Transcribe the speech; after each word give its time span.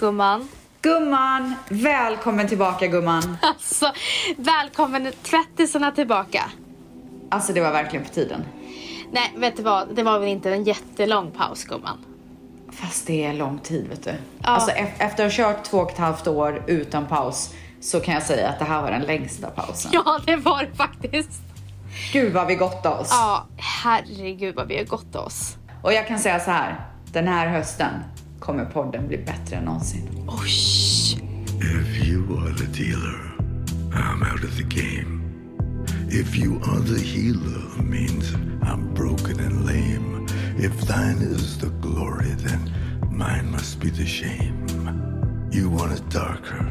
gumman. 0.00 0.48
Gumman, 0.82 1.54
välkommen 1.68 2.48
tillbaka 2.48 2.86
gumman. 2.86 3.36
Alltså, 3.42 3.92
välkommen 4.36 5.12
tvättisarna 5.22 5.90
tillbaka. 5.90 6.42
Alltså 7.30 7.52
det 7.52 7.60
var 7.60 7.70
verkligen 7.70 8.04
på 8.04 8.10
tiden. 8.14 8.44
Nej, 9.12 9.32
vet 9.36 9.56
du 9.56 9.62
vad? 9.62 9.94
Det 9.94 10.02
var 10.02 10.18
väl 10.18 10.28
inte 10.28 10.50
en 10.52 10.64
jättelång 10.64 11.30
paus 11.30 11.64
gumman. 11.64 12.04
Fast 12.72 13.06
det 13.06 13.24
är 13.24 13.32
lång 13.32 13.58
tid 13.58 13.88
vet 13.88 14.04
du. 14.04 14.10
Ja. 14.10 14.16
Alltså 14.48 14.70
e- 14.70 14.92
efter 14.98 15.26
att 15.26 15.36
ha 15.36 15.44
kört 15.44 15.64
två 15.64 15.78
och 15.78 15.90
ett 15.90 15.98
halvt 15.98 16.26
år 16.26 16.62
utan 16.66 17.06
paus 17.06 17.54
så 17.80 18.00
kan 18.00 18.14
jag 18.14 18.22
säga 18.22 18.48
att 18.48 18.58
det 18.58 18.64
här 18.64 18.82
var 18.82 18.90
den 18.90 19.02
längsta 19.02 19.50
pausen. 19.50 19.90
Ja, 19.94 20.20
det 20.26 20.36
var 20.36 20.62
det 20.62 20.76
faktiskt. 20.76 21.40
Gud 22.12 22.32
vad 22.32 22.46
vi 22.46 22.54
gottade 22.54 22.96
oss. 22.96 23.08
Ja, 23.10 23.46
herregud 23.56 24.54
vad 24.54 24.68
vi 24.68 24.76
har 24.76 24.84
gått 24.84 25.16
oss. 25.16 25.56
Och 25.82 25.92
jag 25.92 26.08
kan 26.08 26.18
säga 26.18 26.40
så 26.40 26.50
här. 26.50 26.84
Den 27.12 27.28
här 27.28 27.48
hösten 27.48 27.92
kommer 28.40 28.64
podden 28.64 29.08
bli 29.08 29.18
bättre 29.18 29.56
än 29.56 29.64
någonsin. 29.64 30.08
Oj! 30.26 30.50
If 31.60 32.08
you 32.08 32.38
are 32.38 32.52
the 32.52 32.82
dealer, 32.82 33.20
I'm 33.92 34.22
out 34.22 34.44
of 34.44 34.56
the 34.56 34.64
game. 34.64 35.20
If 36.08 36.36
you 36.36 36.60
are 36.64 36.80
the 36.80 37.00
healer, 37.00 37.82
means 37.82 38.34
I'm 38.62 38.94
broken 38.94 39.40
and 39.40 39.66
lame. 39.66 40.26
If 40.58 40.80
thine 40.86 41.22
is 41.22 41.58
the 41.58 41.70
glory, 41.80 42.34
then 42.36 42.72
mine 43.10 43.50
must 43.50 43.80
be 43.80 43.90
the 43.90 44.06
shame. 44.06 44.66
You 45.50 45.70
want 45.70 45.92
it 45.92 46.08
darker. 46.08 46.66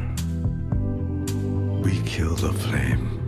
We 1.84 2.02
kill 2.06 2.36
the 2.36 2.54
flame. 2.54 3.19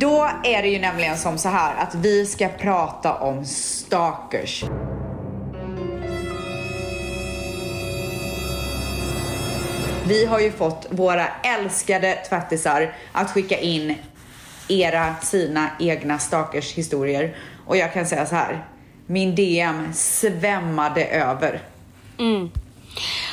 Då 0.00 0.30
är 0.44 0.62
det 0.62 0.68
ju 0.68 0.78
nämligen 0.78 1.18
som 1.18 1.38
så 1.38 1.48
här 1.48 1.76
att 1.76 1.94
vi 1.94 2.26
ska 2.26 2.48
prata 2.48 3.14
om 3.14 3.44
stalkers. 3.44 4.64
Vi 10.06 10.24
har 10.24 10.40
ju 10.40 10.52
fått 10.52 10.86
våra 10.90 11.28
älskade 11.28 12.18
tvättisar 12.28 12.94
att 13.12 13.30
skicka 13.30 13.58
in 13.58 13.94
era, 14.68 15.14
sina 15.22 15.70
egna 15.80 16.18
stalkers 16.18 16.72
historier. 16.72 17.36
Och 17.66 17.76
jag 17.76 17.92
kan 17.92 18.06
säga 18.06 18.26
så 18.26 18.34
här, 18.34 18.64
min 19.06 19.34
DM 19.34 19.94
svämmade 19.94 21.04
över. 21.04 21.60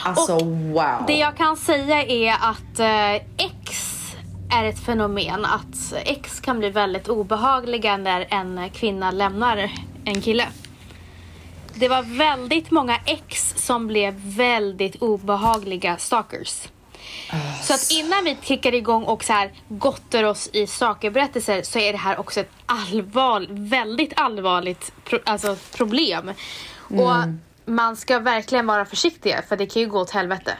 Alltså 0.04 0.40
wow. 0.46 1.04
Det 1.08 1.18
jag 1.18 1.38
kan 1.38 1.58
säga 1.58 2.04
är 2.04 2.32
att 2.32 2.80
eh, 2.80 3.46
är 4.56 4.64
ett 4.64 4.80
fenomen. 4.80 5.46
Att 5.46 5.94
X 6.06 6.40
kan 6.40 6.60
bli 6.60 6.70
väldigt 6.70 7.08
obehagliga 7.08 7.98
när 7.98 8.28
en 8.30 8.70
kvinna 8.70 9.12
lämnar 9.12 9.72
en 10.06 10.22
kille. 10.22 10.48
Det 11.74 11.90
var 11.90 12.04
väldigt 12.18 12.72
många 12.72 13.00
ex 13.06 13.54
som 13.58 13.88
blev 13.88 14.14
väldigt 14.16 14.96
obehagliga 14.96 15.98
stalkers. 15.98 16.68
Så 17.62 17.74
att 17.74 17.92
innan 17.92 18.24
vi 18.24 18.38
kickar 18.42 18.74
igång 18.74 19.04
och 19.04 19.24
så 19.24 19.34
här 19.34 19.52
gottar 19.68 20.24
oss 20.24 20.50
i 20.54 20.68
sakerberättelser 20.68 21.62
så 21.64 21.80
är 21.80 21.92
det 21.92 21.98
här 21.98 22.20
också 22.20 22.40
ett 22.40 22.52
allvar, 22.66 23.46
väldigt 23.50 24.14
allvarligt 24.16 24.92
pro, 25.04 25.20
alltså 25.26 25.56
problem. 25.78 26.32
Och 26.80 27.14
man 27.66 27.96
ska 27.96 28.20
verkligen 28.20 28.68
vara 28.68 28.86
försiktig 28.86 29.36
för 29.50 29.58
det 29.58 29.66
kan 29.66 29.82
ju 29.82 29.88
gå 29.88 30.00
åt 30.00 30.12
helvete. 30.12 30.58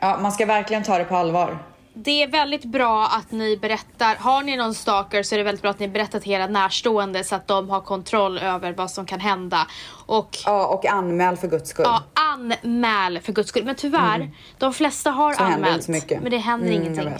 Ja, 0.00 0.18
man 0.22 0.32
ska 0.32 0.46
verkligen 0.46 0.82
ta 0.82 0.98
det 0.98 1.04
på 1.04 1.16
allvar. 1.16 1.58
Det 1.96 2.22
är 2.22 2.26
väldigt 2.28 2.64
bra 2.64 3.06
att 3.06 3.30
ni 3.30 3.56
berättar, 3.56 4.16
har 4.16 4.42
ni 4.42 4.56
någon 4.56 4.74
stalker 4.74 5.22
så 5.22 5.34
är 5.34 5.38
det 5.38 5.42
väldigt 5.44 5.62
bra 5.62 5.70
att 5.70 5.78
ni 5.78 5.88
berättar 5.88 6.20
till 6.20 6.32
era 6.32 6.46
närstående 6.46 7.24
så 7.24 7.34
att 7.34 7.46
de 7.48 7.70
har 7.70 7.80
kontroll 7.80 8.38
över 8.38 8.72
vad 8.72 8.90
som 8.90 9.06
kan 9.06 9.20
hända. 9.20 9.66
Och 10.06 10.38
Ja, 10.44 10.66
och 10.66 10.86
anmäl 10.86 11.36
för 11.36 11.48
guds 11.48 11.70
skull. 11.70 11.84
ja, 11.88 12.02
anmäl 12.14 13.20
för 13.20 13.32
guds 13.32 13.48
skull. 13.48 13.64
Men 13.64 13.74
tyvärr, 13.74 14.30
de 14.58 14.74
flesta 14.74 15.10
har 15.10 15.26
Mm. 15.26 15.36
Så 15.36 15.44
anmält. 15.54 15.88
mycket. 15.88 16.22
Men 16.22 16.30
det 16.30 16.38
händer 16.38 16.68
Mm, 16.72 16.82
ingenting. 16.82 17.14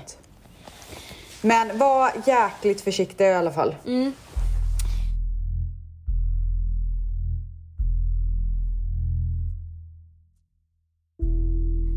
Men 1.40 1.78
var 1.78 2.10
jäkligt 2.26 2.80
försiktig 2.84 3.24
i 3.24 3.32
alla 3.34 3.50
fall. 3.52 3.74
Mm. 3.86 4.12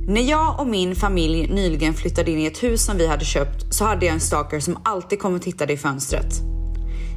När 0.10 0.22
jag 0.22 0.60
och 0.60 0.68
min 0.68 0.96
familj 0.96 1.48
nyligen 1.48 1.94
flyttade 1.94 2.32
in 2.32 2.40
i 2.40 2.46
ett 2.46 2.64
hus 2.64 2.86
som 2.86 2.98
vi 2.98 3.08
hade 3.08 3.26
köpt 3.26 3.74
så 3.74 3.86
hade 3.86 4.06
jag 4.06 4.14
en 4.14 4.20
stalker 4.20 4.60
som 4.60 4.78
alltid 4.84 5.20
kom 5.20 5.36
och 5.36 5.42
tittade 5.42 5.74
i 5.74 5.78
fönstret. 5.78 6.42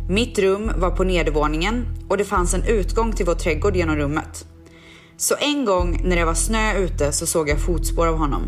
Mitt 0.09 0.39
rum 0.39 0.71
var 0.77 0.91
på 0.91 1.05
nedervåningen 1.05 1.87
och 2.09 2.17
det 2.17 2.25
fanns 2.25 2.55
en 2.55 2.65
utgång 2.65 3.13
till 3.13 3.27
vår 3.27 3.35
trädgård 3.35 3.77
genom 3.77 3.97
rummet. 3.97 4.47
Så 5.17 5.35
en 5.41 5.65
gång 5.65 6.01
när 6.05 6.17
det 6.17 6.25
var 6.25 6.35
snö 6.35 6.79
ute 6.79 7.13
så 7.13 7.27
såg 7.27 7.49
jag 7.49 7.61
fotspår 7.61 8.07
av 8.07 8.17
honom. 8.17 8.43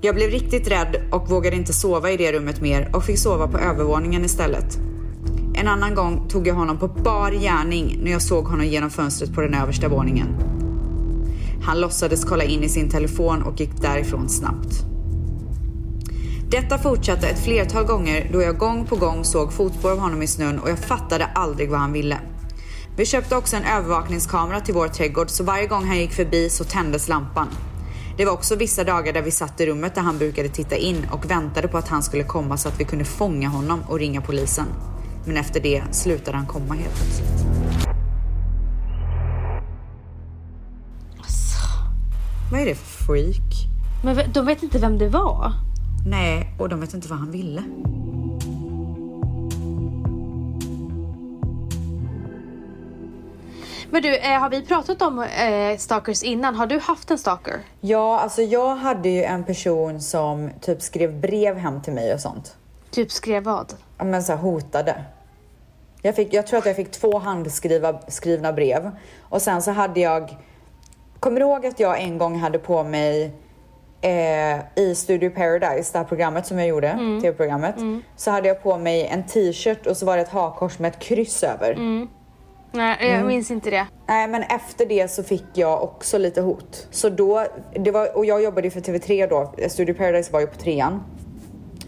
Jag 0.00 0.14
blev 0.14 0.30
riktigt 0.30 0.68
rädd 0.68 1.08
och 1.12 1.30
vågade 1.30 1.56
inte 1.56 1.72
sova 1.72 2.10
i 2.10 2.16
det 2.16 2.32
rummet 2.32 2.60
mer 2.60 2.96
och 2.96 3.04
fick 3.04 3.18
sova 3.18 3.48
på 3.48 3.58
övervåningen 3.58 4.24
istället. 4.24 4.78
En 5.54 5.68
annan 5.68 5.94
gång 5.94 6.28
tog 6.28 6.46
jag 6.46 6.54
honom 6.54 6.78
på 6.78 6.88
bar 6.88 7.30
gärning 7.30 8.00
när 8.02 8.10
jag 8.10 8.22
såg 8.22 8.44
honom 8.44 8.66
genom 8.66 8.90
fönstret 8.90 9.34
på 9.34 9.40
den 9.40 9.54
översta 9.54 9.88
våningen. 9.88 10.59
Han 11.62 11.80
låtsades 11.80 12.24
kolla 12.24 12.44
in 12.44 12.62
i 12.62 12.68
sin 12.68 12.90
telefon 12.90 13.42
och 13.42 13.60
gick 13.60 13.82
därifrån 13.82 14.28
snabbt. 14.28 14.84
Detta 16.50 16.78
fortsatte 16.78 17.28
ett 17.28 17.44
flertal 17.44 17.84
gånger 17.84 18.30
då 18.32 18.42
jag 18.42 18.58
gång 18.58 18.86
på 18.86 18.96
gång 18.96 19.24
såg 19.24 19.52
fotspår 19.52 19.90
av 19.90 19.98
honom 19.98 20.22
i 20.22 20.26
snön 20.26 20.58
och 20.58 20.70
jag 20.70 20.78
fattade 20.78 21.24
aldrig 21.24 21.70
vad 21.70 21.80
han 21.80 21.92
ville. 21.92 22.20
Vi 22.96 23.06
köpte 23.06 23.36
också 23.36 23.56
en 23.56 23.64
övervakningskamera 23.64 24.60
till 24.60 24.74
vår 24.74 24.88
trädgård 24.88 25.30
så 25.30 25.44
varje 25.44 25.66
gång 25.66 25.84
han 25.84 25.98
gick 25.98 26.12
förbi 26.12 26.50
så 26.50 26.64
tändes 26.64 27.08
lampan. 27.08 27.48
Det 28.16 28.24
var 28.24 28.32
också 28.32 28.56
vissa 28.56 28.84
dagar 28.84 29.12
där 29.12 29.22
vi 29.22 29.30
satt 29.30 29.60
i 29.60 29.66
rummet 29.66 29.94
där 29.94 30.02
han 30.02 30.18
brukade 30.18 30.48
titta 30.48 30.76
in 30.76 31.06
och 31.12 31.30
väntade 31.30 31.68
på 31.68 31.78
att 31.78 31.88
han 31.88 32.02
skulle 32.02 32.24
komma 32.24 32.56
så 32.56 32.68
att 32.68 32.80
vi 32.80 32.84
kunde 32.84 33.04
fånga 33.04 33.48
honom 33.48 33.80
och 33.88 33.98
ringa 33.98 34.20
polisen. 34.20 34.66
Men 35.24 35.36
efter 35.36 35.60
det 35.60 35.82
slutade 35.90 36.36
han 36.36 36.46
komma 36.46 36.74
helt 36.74 36.94
plötsligt. 36.94 37.59
Vad 42.50 42.60
är 42.60 42.66
det 42.66 42.74
för 42.74 43.04
freak? 43.04 43.66
Men 44.04 44.32
de 44.32 44.46
vet 44.46 44.62
inte 44.62 44.78
vem 44.78 44.98
det 44.98 45.08
var. 45.08 45.52
Nej, 46.06 46.54
och 46.58 46.68
de 46.68 46.80
vet 46.80 46.94
inte 46.94 47.08
vad 47.08 47.18
han 47.18 47.30
ville. 47.30 47.62
Men 53.90 54.02
du, 54.02 54.16
eh, 54.16 54.40
har 54.40 54.50
vi 54.50 54.62
pratat 54.62 55.02
om 55.02 55.18
eh, 55.18 55.78
stalkers 55.78 56.22
innan? 56.22 56.54
Har 56.54 56.66
du 56.66 56.78
haft 56.78 57.10
en 57.10 57.18
stalker? 57.18 57.60
Ja, 57.80 58.20
alltså 58.20 58.42
jag 58.42 58.76
hade 58.76 59.08
ju 59.08 59.22
en 59.22 59.44
person 59.44 60.00
som 60.00 60.50
typ 60.60 60.82
skrev 60.82 61.20
brev 61.20 61.56
hem 61.56 61.82
till 61.82 61.92
mig 61.92 62.14
och 62.14 62.20
sånt. 62.20 62.56
Typ 62.90 63.12
skrev 63.12 63.42
vad? 63.42 63.74
Ja, 63.98 64.04
men 64.04 64.22
så 64.22 64.32
här 64.32 64.38
hotade. 64.40 65.04
Jag, 66.02 66.16
fick, 66.16 66.34
jag 66.34 66.46
tror 66.46 66.58
att 66.58 66.66
jag 66.66 66.76
fick 66.76 66.90
två 66.90 67.18
handskrivna 67.18 68.00
skrivna 68.08 68.52
brev. 68.52 68.90
Och 69.20 69.42
sen 69.42 69.62
så 69.62 69.70
hade 69.70 70.00
jag... 70.00 70.36
Kommer 71.20 71.40
du 71.40 71.46
ihåg 71.46 71.66
att 71.66 71.80
jag 71.80 72.00
en 72.00 72.18
gång 72.18 72.36
hade 72.38 72.58
på 72.58 72.82
mig 72.82 73.32
eh, 74.00 74.82
i 74.84 74.94
Studio 74.94 75.30
Paradise, 75.30 75.92
det 75.92 75.98
här 75.98 76.04
programmet 76.04 76.46
som 76.46 76.58
jag 76.58 76.68
gjorde, 76.68 76.90
tv-programmet. 77.22 77.74
Så 78.16 78.30
hade 78.30 78.48
jag 78.48 78.62
på 78.62 78.78
mig 78.78 79.06
en 79.06 79.22
t-shirt 79.26 79.86
och 79.86 79.96
så 79.96 80.06
var 80.06 80.16
det 80.16 80.22
ett 80.22 80.28
hakkors 80.28 80.78
med 80.78 80.88
ett 80.88 80.98
kryss 80.98 81.42
över. 81.42 81.74
Nej, 82.72 82.96
jag 83.00 83.10
Mm. 83.10 83.26
minns 83.26 83.50
inte 83.50 83.70
det. 83.70 83.86
Nej 84.06 84.28
men 84.28 84.42
efter 84.42 84.86
det 84.86 85.08
så 85.10 85.22
fick 85.22 85.44
jag 85.54 85.82
också 85.82 86.18
lite 86.18 86.40
hot. 86.40 86.86
Så 86.90 87.08
då, 87.08 87.46
det 87.74 87.90
var, 87.90 88.16
och 88.16 88.24
jag 88.26 88.42
jobbade 88.42 88.66
ju 88.66 88.70
för 88.70 88.80
TV3 88.80 89.28
då, 89.28 89.52
Studio 89.68 89.94
Paradise 89.94 90.32
var 90.32 90.40
ju 90.40 90.46
på 90.46 90.56
trean. 90.56 91.02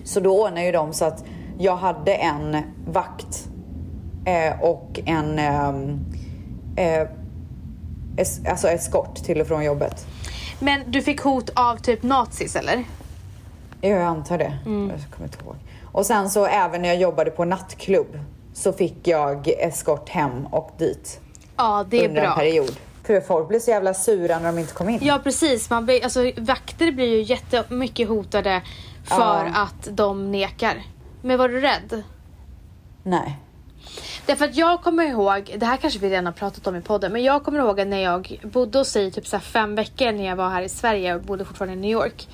Så 0.05 0.21
då 0.21 0.43
ordnade 0.43 0.67
ju 0.67 0.73
de 0.73 0.93
så 0.93 1.05
att 1.05 1.25
jag 1.59 1.77
hade 1.77 2.15
en 2.15 2.57
vakt 2.87 3.49
eh, 4.27 4.63
och 4.63 5.01
en 5.07 5.39
ehm, 5.39 5.99
eh, 6.77 7.09
es, 8.17 8.41
alltså 8.49 8.69
eskort 8.69 9.15
till 9.15 9.41
och 9.41 9.47
från 9.47 9.65
jobbet. 9.65 10.07
Men 10.61 10.81
du 10.91 11.03
fick 11.03 11.21
hot 11.21 11.51
av 11.55 11.77
typ 11.77 12.03
nazis 12.03 12.57
eller? 12.57 12.85
Ja, 13.81 13.89
jag 13.89 14.03
antar 14.03 14.39
det. 14.39 14.59
Jag 14.65 15.11
kommer 15.11 15.25
inte 15.29 15.45
ihåg. 15.45 15.57
Och 15.93 16.07
sen 16.07 16.31
så 16.31 16.47
även 16.47 16.83
när 16.83 16.89
jag 16.89 16.99
jobbade 16.99 17.31
på 17.31 17.45
nattklubb 17.45 18.19
så 18.55 18.73
fick 18.73 19.09
jag 19.09 19.49
eskort 19.49 20.09
hem 20.09 20.47
och 20.47 20.71
dit 20.79 21.21
Ja, 21.57 21.85
det 21.91 22.05
är 22.05 22.09
under 22.09 22.23
en 22.23 22.27
bra. 22.29 22.37
period. 22.37 22.77
För 23.05 23.21
folk 23.21 23.49
blev 23.49 23.61
så 23.61 23.71
jävla 23.71 23.95
sura 23.95 24.39
när 24.39 24.53
de 24.53 24.59
inte 24.59 24.75
kom 24.75 24.89
in. 24.89 24.99
Ja 25.03 25.21
precis, 25.25 25.71
man 25.71 25.85
blir, 25.85 26.05
alltså, 26.05 26.31
vakter 26.37 26.93
blir 26.93 27.07
ju 27.17 27.23
jättemycket 27.23 28.09
hotade 28.09 28.63
för 29.05 29.17
Ja. 29.21 29.45
att 29.55 29.89
de 29.91 30.33
nekar. 30.33 30.83
Men 31.23 31.39
var 31.39 31.49
du 31.49 31.61
rädd? 31.61 32.03
Nej. 33.03 33.39
Därför 34.27 34.45
att 34.45 34.57
jag 34.57 34.83
kommer 34.83 35.05
ihåg, 35.05 35.57
det 35.59 35.67
här 35.67 35.77
kanske 35.77 35.99
vi 35.99 36.11
redan 36.11 36.27
har 36.27 36.33
pratat 36.33 36.67
om 36.67 36.77
i 36.77 36.81
podden, 36.81 37.13
men 37.13 37.23
jag 37.23 37.45
kommer 37.45 37.59
ihåg 37.59 37.87
när 37.87 37.99
jag 37.99 38.41
bodde 38.43 38.79
hos 38.79 38.89
sig 38.89 39.11
typ 39.11 39.27
så 39.27 39.39
fem 39.39 39.75
veckor 39.75 40.13
när 40.13 40.25
jag 40.25 40.37
var 40.37 40.49
här 40.49 40.63
i 40.63 40.69
Sverige 40.69 41.15
och 41.15 41.23
bodde 41.23 41.45
fortfarande 41.45 41.75
i 41.75 41.81
New 41.81 41.91
York. 41.91 42.29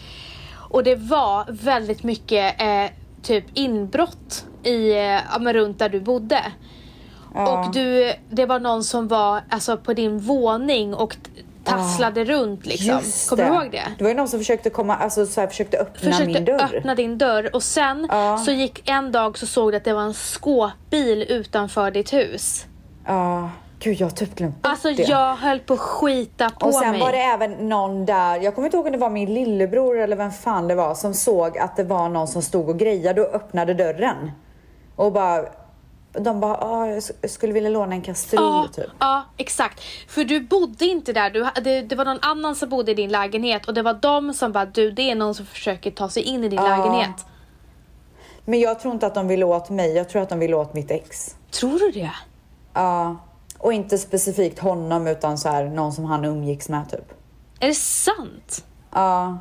Och 0.55 0.85
det 0.85 0.95
var 0.95 1.45
väldigt 1.49 2.03
mycket 2.03 2.61
eh, 2.61 2.91
typ 3.23 3.45
inbrott 3.55 4.47
i, 4.63 4.91
eh, 4.91 4.99
ja, 4.99 5.39
men 5.41 5.55
runt 5.55 5.79
där 5.79 5.89
du 5.89 6.01
bodde. 6.01 6.53
Och 7.35 7.73
du, 7.73 8.13
det 8.31 8.47
var 8.47 8.61
någon 8.61 8.85
som 8.85 9.09
var 9.09 9.43
alltså, 9.49 9.77
på 9.77 9.95
din 9.95 10.19
våning 10.19 10.95
och 10.95 11.17
tasslade 11.69 12.25
runt 12.25 12.67
liksom. 12.67 13.01
Kommer 13.29 13.51
du 13.51 13.57
ihåg 13.57 13.71
det? 13.73 13.83
Det 13.99 14.05
var 14.05 14.11
ju 14.11 14.17
någon 14.17 14.29
som 14.29 14.39
försökte 14.41 14.71
komma, 14.71 14.97
alltså 14.97 15.27
så 15.27 15.41
här, 15.41 15.49
försökte 15.49 15.79
öppna 15.79 16.11
Försökte 16.13 16.25
min 16.35 16.45
dörr. 16.45 16.75
öppna 16.77 16.95
din 16.95 17.19
dörr 17.19 17.51
och 17.55 17.63
sen 17.63 18.07
Ja. 18.11 18.39
så 18.39 18.51
gick 18.53 18.89
en 18.89 19.13
dag 19.13 19.39
så 19.39 19.47
såg 19.47 19.73
du 19.73 19.77
att 19.77 19.85
det 19.85 19.93
var 19.93 20.03
en 20.03 20.15
skåpbil 20.15 21.23
utanför 21.29 21.91
ditt 21.91 22.13
hus. 22.13 22.67
Ja, 23.07 23.51
gud 23.81 24.01
jag 24.01 24.07
har 24.07 24.11
typ 24.11 24.35
glömt 24.35 24.55
Alltså 24.63 24.91
det. 24.93 25.03
jag 25.03 25.35
höll 25.37 25.59
på 25.61 25.75
att 25.75 25.81
skita 25.81 26.51
på 26.51 26.67
Och 26.67 26.75
sen 26.75 26.91
mig. 26.91 27.01
var 27.01 27.13
det 27.13 27.19
även 27.19 27.51
någon 27.69 28.07
där, 28.07 28.41
jag 28.41 28.55
kommer 28.55 28.67
inte 28.67 28.77
ihåg 28.77 28.87
om 28.87 28.93
det 28.93 28.99
var 28.99 29.11
min 29.11 29.35
lillebror 29.35 29.99
eller 29.99 30.17
vem 30.17 30.31
fan 30.31 30.69
det 30.69 30.75
var 30.75 30.95
som 30.95 31.15
såg 31.15 31.59
att 31.59 31.77
det 31.77 31.85
var 31.85 32.09
någon 32.09 32.29
som 32.29 32.43
stod 32.43 32.69
och 32.69 32.79
grejade 32.79 33.21
och 33.21 33.35
öppnade 33.35 33.75
dörren. 33.75 34.31
Och 34.97 35.13
bara, 35.13 35.45
de 36.21 36.41
bara, 36.41 36.55
ah, 36.57 36.87
jag 36.87 36.99
sk- 36.99 37.27
skulle 37.29 37.53
vilja 37.53 37.71
låna 37.71 37.95
en 37.95 38.03
kastrull 38.03 38.41
Ja, 38.43 38.69
typ. 38.75 38.91
ja, 38.99 39.25
exakt. 39.37 39.81
För 40.09 40.25
du 40.25 40.41
bodde 40.41 40.85
inte 40.87 41.13
där. 41.13 41.31
Du, 41.31 41.47
det, 41.65 41.83
det 41.83 41.97
var 41.97 42.05
någon 42.05 42.19
annan 42.23 42.55
som 42.57 42.69
bodde 42.69 42.91
i 42.91 42.95
din 42.95 43.11
lägenhet 43.11 43.67
och 43.67 43.75
det 43.75 43.83
var 43.83 43.95
de 43.95 44.35
som 44.35 44.53
bara, 44.53 44.65
du 44.67 44.91
det 44.91 45.11
är 45.11 45.15
någon 45.15 45.35
som 45.35 45.47
försöker 45.47 45.91
ta 45.91 46.09
sig 46.09 46.23
in 46.23 46.45
i 46.45 46.49
din 46.49 46.59
Ja. 46.59 46.77
lägenhet. 46.77 47.25
Men 48.45 48.61
jag 48.61 48.81
tror 48.81 48.95
inte 48.95 49.07
att 49.07 49.15
de 49.15 49.29
ville 49.29 49.45
åt 49.45 49.71
mig, 49.71 49.93
jag 49.97 50.09
tror 50.09 50.23
att 50.23 50.29
de 50.29 50.39
ville 50.39 50.57
åt 50.57 50.75
mitt 50.75 50.91
ex. 50.91 51.37
Tror 51.51 51.79
du 51.79 51.91
det? 51.91 52.11
Ja, 52.75 53.17
och 53.59 53.73
inte 53.73 53.99
specifikt 53.99 54.59
honom 54.59 55.07
utan 55.07 55.39
så 55.39 55.49
här 55.49 55.65
någon 55.65 55.93
som 55.93 56.05
han 56.05 56.25
umgicks 56.25 56.69
med 56.69 56.91
typ. 56.91 57.13
Är 57.61 57.69
det 57.69 57.75
sant? 57.75 58.65
Ja, 58.93 59.39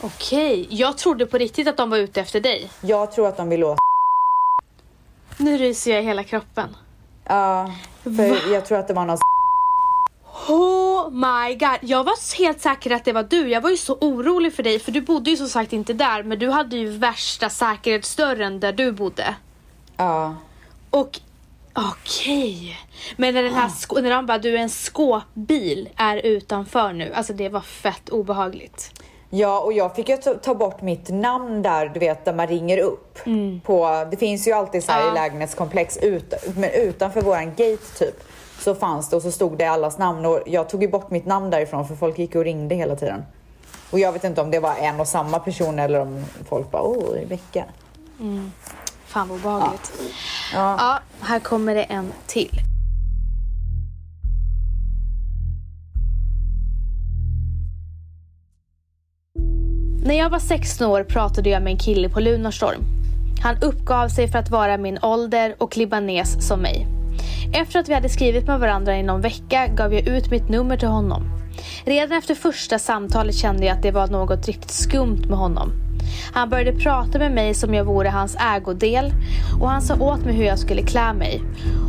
Okej, 0.00 0.66
jag 0.70 0.98
trodde 0.98 1.26
på 1.26 1.38
riktigt 1.38 1.68
att 1.68 1.76
de 1.76 1.90
var 1.90 1.98
ute 1.98 2.20
efter 2.20 2.40
dig. 2.40 2.70
jag 2.80 3.12
tror 3.12 3.28
att 3.28 3.36
de 3.36 3.48
ville 3.48 3.66
åt 3.66 3.78
Nu 5.38 5.58
ryser 5.58 5.90
jag 5.94 6.02
i 6.02 6.06
hela 6.06 6.24
kroppen. 6.24 6.76
Ja, 7.24 7.72
för 8.02 8.52
jag 8.52 8.66
tror 8.66 8.78
att 8.78 8.88
det 8.88 8.94
var 8.94 9.04
någon 9.06 9.18
Oh 10.48 11.10
my 11.10 11.54
god, 11.54 11.78
jag 11.80 12.04
var 12.04 12.36
helt 12.38 12.60
säker 12.60 12.90
att 12.90 13.04
det 13.04 13.12
var 13.12 13.22
du. 13.22 13.48
Jag 13.48 13.60
var 13.60 13.70
ju 13.70 13.76
så 13.76 13.94
orolig 14.00 14.54
för 14.54 14.62
dig 14.62 14.78
för 14.78 14.92
du 14.92 15.00
bodde 15.00 15.30
ju 15.30 15.36
som 15.36 15.48
sagt 15.48 15.72
inte 15.72 15.92
där 15.92 16.22
men 16.22 16.38
du 16.38 16.50
hade 16.50 16.76
ju 16.76 16.88
värsta 16.98 17.50
säkerhetsdörren 17.50 18.60
där 18.60 18.72
du 18.72 18.92
bodde. 18.92 19.34
Ja, 19.96 20.34
Och 20.90 21.20
okej. 21.72 22.78
Men 23.16 23.34
när 23.34 23.42
den 23.42 23.54
här 23.54 23.68
skå- 23.68 24.00
när 24.02 24.10
de 24.10 24.26
bara 24.26 24.38
du 24.38 24.54
är 24.54 24.62
en 24.62 24.70
skåpbil 24.70 25.88
är 25.96 26.16
utanför 26.16 26.92
nu. 26.92 27.12
Alltså 27.14 27.32
det 27.32 27.48
var 27.48 27.60
fett 27.60 28.08
obehagligt. 28.08 29.03
Ja, 29.36 29.58
och 29.58 29.72
jag 29.72 29.94
fick 29.96 30.08
ju 30.08 30.16
ta, 30.16 30.54
bort 30.54 30.82
mitt 30.82 31.08
namn 31.08 31.62
där, 31.62 31.88
du 31.94 32.00
vet, 32.00 32.24
där 32.24 32.32
man 32.34 32.46
ringer 32.46 32.78
upp. 32.78 33.18
På, 33.64 34.06
det 34.10 34.16
finns 34.16 34.48
ju 34.48 34.52
alltid 34.52 34.84
så 34.84 34.92
här 34.92 35.00
Ja. 35.00 35.10
i 35.10 35.14
lägenhetskomplex, 35.14 35.96
ut, 35.96 36.34
men 36.56 36.70
utanför 36.70 37.20
våran 37.22 37.46
gate 37.50 37.98
typ, 37.98 38.24
så 38.60 38.74
fanns 38.74 39.10
det 39.10 39.16
och 39.16 39.22
så 39.22 39.30
stod 39.32 39.58
det 39.58 39.64
allas 39.66 39.98
namn 39.98 40.26
och 40.26 40.40
jag 40.46 40.68
tog 40.68 40.82
ju 40.82 40.88
bort 40.88 41.10
mitt 41.10 41.26
namn 41.26 41.50
därifrån 41.50 41.88
för 41.88 41.94
folk 41.94 42.18
gick 42.18 42.34
och 42.34 42.44
ringde 42.44 42.74
hela 42.74 42.96
tiden. 42.96 43.24
Och 43.90 43.98
jag 43.98 44.12
vet 44.12 44.24
inte 44.24 44.40
om 44.40 44.50
det 44.50 44.60
var 44.60 44.74
en 44.76 45.00
och 45.00 45.08
samma 45.08 45.38
person 45.38 45.78
eller 45.78 46.00
om 46.00 46.24
folk 46.48 46.70
bara, 46.70 46.82
åh, 46.82 47.04
Rebecka. 47.14 47.64
Fan 49.06 49.28
vad 49.28 49.38
obehagligt. 49.38 49.92
Ja. 50.54 50.76
Ja, 50.78 50.98
här 51.20 51.40
kommer 51.40 51.74
det 51.74 51.82
en 51.82 52.12
till. 52.26 52.60
När 60.06 60.14
jag 60.14 60.30
var 60.30 60.38
16 60.38 60.86
år 60.86 61.04
pratade 61.04 61.50
jag 61.50 61.62
med 61.62 61.70
en 61.70 61.78
kille 61.78 62.08
på 62.08 62.20
Lunarstorm. 62.20 62.84
Han 63.42 63.56
uppgav 63.62 64.08
sig 64.08 64.28
för 64.28 64.38
att 64.38 64.50
vara 64.50 64.78
min 64.78 64.98
ålder 65.02 65.54
och 65.58 65.76
libanes 65.76 66.48
som 66.48 66.60
mig. 66.60 66.86
Efter 67.52 67.80
att 67.80 67.88
vi 67.88 67.94
hade 67.94 68.08
skrivit 68.08 68.46
med 68.46 68.60
varandra 68.60 68.96
i 68.96 69.02
någon 69.02 69.20
vecka 69.20 69.66
gav 69.66 69.94
jag 69.94 70.08
ut 70.08 70.30
mitt 70.30 70.48
nummer 70.48 70.76
till 70.76 70.88
honom. 70.88 71.22
Redan 71.84 72.18
efter 72.18 72.34
första 72.34 72.78
samtalet 72.78 73.34
kände 73.34 73.66
jag 73.66 73.76
att 73.76 73.82
det 73.82 73.90
var 73.90 74.06
något 74.06 74.46
riktigt 74.46 74.70
skumt 74.70 75.22
med 75.28 75.38
honom. 75.38 75.72
Han 76.32 76.50
började 76.50 76.78
prata 76.78 77.18
med 77.18 77.32
mig 77.32 77.54
som 77.54 77.74
jag 77.74 77.84
vore 77.84 78.08
hans 78.08 78.36
ägodel 78.56 79.12
och 79.60 79.70
han 79.70 79.82
sa 79.82 79.94
åt 80.00 80.24
mig 80.24 80.34
hur 80.34 80.44
jag 80.44 80.58
skulle 80.58 80.82
klä 80.82 81.14
mig. 81.14 81.42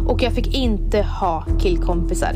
Och 0.07 0.23
jag 0.23 0.33
fick 0.33 0.55
inte 0.55 1.01
ha 1.01 1.45
killkompisar. 1.59 2.35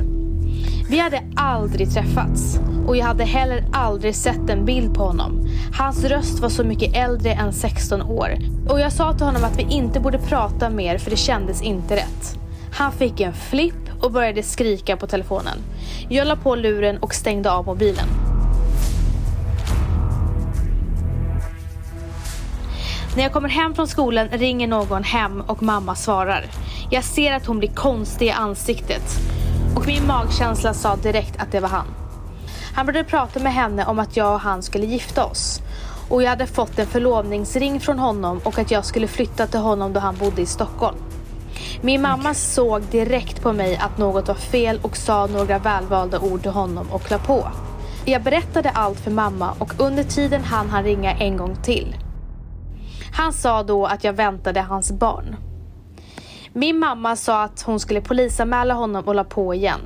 Vi 0.90 1.00
hade 1.00 1.24
aldrig 1.36 1.94
träffats 1.94 2.60
och 2.88 2.98
jag 2.98 3.06
hade 3.06 3.24
heller 3.24 3.66
aldrig 3.74 4.16
sett 4.16 4.50
en 4.50 4.66
bild 4.66 4.94
på 4.94 5.04
honom. 5.04 5.48
Hans 5.78 6.04
röst 6.04 6.40
var 6.40 6.50
så 6.50 6.64
mycket 6.64 6.96
äldre 6.96 7.34
än 7.34 7.54
16 7.54 8.02
år 8.02 8.38
och 8.70 8.80
jag 8.80 8.92
sa 8.92 9.14
till 9.14 9.26
honom 9.26 9.44
att 9.44 9.60
vi 9.60 9.68
inte 9.70 10.00
borde 10.00 10.18
prata 10.18 10.70
mer 10.70 10.98
för 10.98 11.10
det 11.10 11.18
kändes 11.18 11.62
inte 11.62 11.96
rätt. 11.96 12.40
Han 12.74 12.92
fick 12.92 13.20
en 13.20 13.34
flipp 13.34 13.90
och 14.02 14.12
började 14.12 14.44
skrika 14.44 14.98
på 14.98 15.08
telefonen. 15.08 15.58
Jag 16.10 16.28
la 16.28 16.36
på 16.36 16.56
luren 16.56 16.98
och 16.98 17.14
stängde 17.14 17.52
av 17.52 17.66
mobilen. 17.66 18.08
När 23.16 23.24
jag 23.24 23.34
kommer 23.34 23.50
hem 23.50 23.76
från 23.76 23.88
skolan 23.88 24.28
ringer 24.32 24.68
någon 24.68 25.04
hem 25.04 25.42
och 25.42 25.64
mamma 25.64 25.96
svarar. 25.96 26.46
Jag 26.90 27.04
ser 27.04 27.34
att 27.34 27.46
hon 27.46 27.60
blir 27.60 27.70
konstig 27.70 28.28
i 28.28 28.32
ansiktet 28.32 29.20
och 29.80 29.88
min 29.88 30.08
magkänsla 30.08 30.74
sa 30.74 30.96
direkt 30.96 31.42
att 31.42 31.52
det 31.52 31.60
var 31.60 31.70
han. 31.70 31.86
Han 32.74 32.86
började 32.86 33.10
prata 33.10 33.40
med 33.40 33.54
henne 33.54 33.86
om 33.86 34.00
att 34.00 34.18
jag 34.18 34.34
och 34.34 34.40
han 34.40 34.64
skulle 34.64 34.86
gifta 34.86 35.26
oss 35.26 35.62
och 36.10 36.24
jag 36.24 36.30
hade 36.30 36.48
fått 36.48 36.80
en 36.80 36.88
förlovningsring 36.88 37.80
från 37.80 38.00
honom 38.00 38.40
och 38.44 38.60
att 38.60 38.72
jag 38.72 38.86
skulle 38.86 39.08
flytta 39.08 39.48
till 39.48 39.60
honom 39.60 39.94
då 39.94 40.00
han 40.00 40.16
bodde 40.16 40.42
i 40.42 40.46
Stockholm. 40.46 40.98
Min 41.82 42.02
mamma 42.02 42.34
såg 42.34 42.82
direkt 42.82 43.42
på 43.42 43.54
mig 43.54 43.78
att 43.78 43.98
något 43.98 44.28
var 44.28 44.36
fel 44.36 44.80
och 44.82 44.98
sa 44.98 45.26
några 45.26 45.60
välvalda 45.60 46.20
ord 46.20 46.42
till 46.42 46.52
honom 46.52 46.88
och 46.92 47.12
la 47.12 47.18
på. 47.18 47.48
Jag 48.06 48.24
berättade 48.24 48.70
allt 48.70 49.00
för 49.00 49.12
mamma 49.12 49.54
och 49.60 49.74
under 49.78 50.04
tiden 50.04 50.44
hann 50.44 50.70
han 50.70 50.84
ringa 50.84 51.14
en 51.14 51.38
gång 51.38 51.56
till. 51.56 51.96
Han 53.14 53.34
sa 53.34 53.64
då 53.64 53.86
att 53.86 54.04
jag 54.04 54.14
väntade 54.14 54.62
hans 54.62 54.92
barn. 54.92 55.36
Min 56.54 56.80
mamma 56.80 57.16
sa 57.16 57.44
att 57.44 57.62
hon 57.62 57.80
skulle 57.80 58.02
polisanmäla 58.02 58.74
honom 58.74 59.08
och 59.08 59.16
la 59.16 59.24
på 59.24 59.54
igen. 59.54 59.80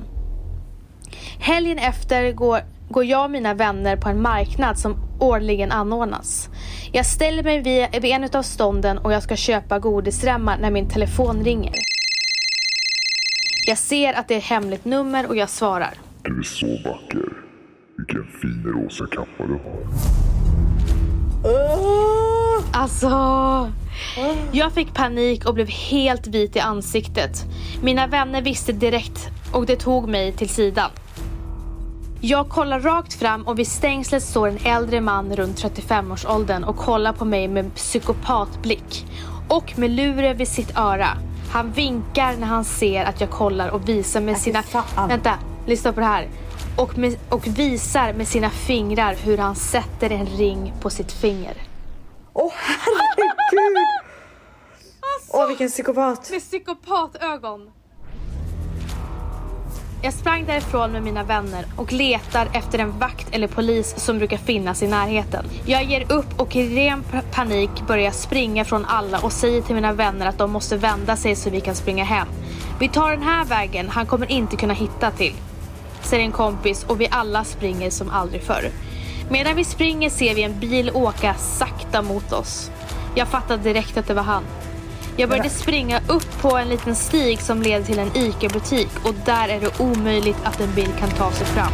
Helgen 1.38 1.78
efter 1.78 2.32
går, 2.32 2.60
går 2.88 3.04
jag 3.04 3.24
och 3.24 3.30
mina 3.30 3.54
vänner 3.54 3.96
på 3.96 4.08
en 4.08 4.22
marknad 4.22 4.78
som 4.78 4.96
årligen 5.20 5.72
anordnas. 5.72 6.48
Jag 6.92 7.06
ställer 7.06 7.42
mig 7.42 7.62
vid, 7.62 8.02
vid 8.02 8.12
en 8.12 8.28
av 8.32 8.42
stånden 8.42 8.98
och 8.98 9.12
jag 9.12 9.22
ska 9.22 9.36
köpa 9.36 9.78
godisremmar 9.78 10.58
när 10.58 10.70
min 10.70 10.88
telefon 10.88 11.44
ringer. 11.44 11.74
Jag 13.66 13.78
ser 13.78 14.14
att 14.14 14.28
det 14.28 14.34
är 14.34 14.38
ett 14.38 14.44
hemligt 14.44 14.84
nummer 14.84 15.26
och 15.26 15.36
jag 15.36 15.50
svarar. 15.50 15.94
Du 16.22 16.38
är 16.38 16.42
så 16.42 16.66
vacker. 16.66 17.32
Vilken 17.96 18.24
fin 18.24 18.64
rosa 18.64 19.06
kappa 19.06 19.46
du 19.46 19.52
har. 19.52 19.84
Alltså, 22.76 23.08
jag 24.52 24.72
fick 24.72 24.94
panik 24.94 25.46
och 25.46 25.54
blev 25.54 25.68
helt 25.68 26.26
vit 26.26 26.56
i 26.56 26.60
ansiktet. 26.60 27.44
Mina 27.82 28.06
vänner 28.06 28.42
visste 28.42 28.72
direkt 28.72 29.28
och 29.52 29.66
det 29.66 29.76
tog 29.76 30.08
mig 30.08 30.32
till 30.32 30.48
sidan. 30.48 30.90
Jag 32.20 32.48
kollar 32.48 32.80
rakt 32.80 33.14
fram 33.14 33.42
och 33.42 33.58
vid 33.58 33.68
stängslet 33.68 34.22
står 34.22 34.48
en 34.48 34.58
äldre 34.64 35.00
man 35.00 35.36
runt 35.36 35.64
35-årsåldern 35.64 36.64
och 36.64 36.76
kollar 36.76 37.12
på 37.12 37.24
mig 37.24 37.48
med 37.48 37.74
psykopatblick. 37.74 39.06
Och 39.48 39.78
med 39.78 39.90
luren 39.90 40.36
vid 40.36 40.48
sitt 40.48 40.78
öra. 40.78 41.08
Han 41.50 41.72
vinkar 41.72 42.36
när 42.38 42.46
han 42.46 42.64
ser 42.64 43.04
att 43.04 43.20
jag 43.20 43.30
kollar 43.30 43.68
och 43.68 43.88
visar 43.88 44.20
med 44.20 44.36
fy 44.36 44.40
sina... 44.40 44.62
Vänta, 45.08 45.38
lyssna 45.66 45.92
på 45.92 46.00
det 46.00 46.06
här. 46.06 46.28
Och, 46.76 46.98
med, 46.98 47.16
och 47.28 47.46
visar 47.46 48.12
med 48.12 48.28
sina 48.28 48.50
fingrar 48.50 49.16
hur 49.22 49.38
han 49.38 49.56
sätter 49.56 50.10
en 50.10 50.26
ring 50.26 50.72
på 50.80 50.90
sitt 50.90 51.12
finger. 51.12 51.54
Åh 52.36 52.52
herregud! 52.56 53.76
Åh 55.28 55.48
vilken 55.48 55.68
psykopat. 55.68 56.30
Med 56.30 56.40
psykopatögon. 56.40 57.70
Jag 60.02 60.14
sprang 60.14 60.46
därifrån 60.46 60.92
med 60.92 61.02
mina 61.02 61.24
vänner 61.24 61.64
och 61.76 61.92
letar 61.92 62.48
efter 62.52 62.78
en 62.78 62.98
vakt 62.98 63.34
eller 63.34 63.48
polis 63.48 63.94
som 63.96 64.18
brukar 64.18 64.36
finnas 64.36 64.82
i 64.82 64.88
närheten. 64.88 65.44
Jag 65.66 65.84
ger 65.84 66.12
upp 66.12 66.40
och 66.40 66.56
i 66.56 66.76
ren 66.76 67.04
panik 67.32 67.70
börjar 67.86 68.04
jag 68.04 68.14
springa 68.14 68.64
från 68.64 68.84
alla 68.84 69.20
och 69.20 69.32
säger 69.32 69.62
till 69.62 69.74
mina 69.74 69.92
vänner 69.92 70.26
att 70.26 70.38
de 70.38 70.50
måste 70.50 70.76
vända 70.76 71.16
sig 71.16 71.36
så 71.36 71.50
vi 71.50 71.60
kan 71.60 71.74
springa 71.74 72.04
hem. 72.04 72.28
Vi 72.80 72.88
tar 72.88 73.10
den 73.10 73.22
här 73.22 73.44
vägen, 73.44 73.88
han 73.88 74.06
kommer 74.06 74.32
inte 74.32 74.56
kunna 74.56 74.74
hitta 74.74 75.10
till. 75.10 75.34
Säger 76.02 76.24
en 76.24 76.32
kompis 76.32 76.84
och 76.84 77.00
vi 77.00 77.08
alla 77.10 77.44
springer 77.44 77.90
som 77.90 78.10
aldrig 78.10 78.42
förr. 78.42 78.70
Medan 79.28 79.56
vi 79.56 79.64
springer 79.64 80.10
ser 80.10 80.34
vi 80.34 80.42
en 80.42 80.60
bil 80.60 80.90
åka 80.94 81.34
sakta 81.34 82.02
mot 82.02 82.32
oss. 82.32 82.70
Jag 83.14 83.28
fattade 83.28 83.62
direkt 83.62 83.96
att 83.96 84.06
det 84.06 84.14
var 84.14 84.22
han. 84.22 84.42
Jag 85.16 85.28
började 85.28 85.48
springa 85.48 86.00
upp 86.08 86.42
på 86.42 86.56
en 86.56 86.68
liten 86.68 86.94
stig 86.94 87.40
som 87.40 87.62
leder 87.62 87.84
till 87.84 87.98
en 87.98 88.16
ICA-butik 88.16 88.90
och 89.04 89.14
där 89.24 89.48
är 89.48 89.60
det 89.60 89.80
omöjligt 89.80 90.38
att 90.44 90.60
en 90.60 90.74
bil 90.74 90.90
kan 90.98 91.10
ta 91.10 91.30
sig 91.30 91.46
fram. 91.46 91.72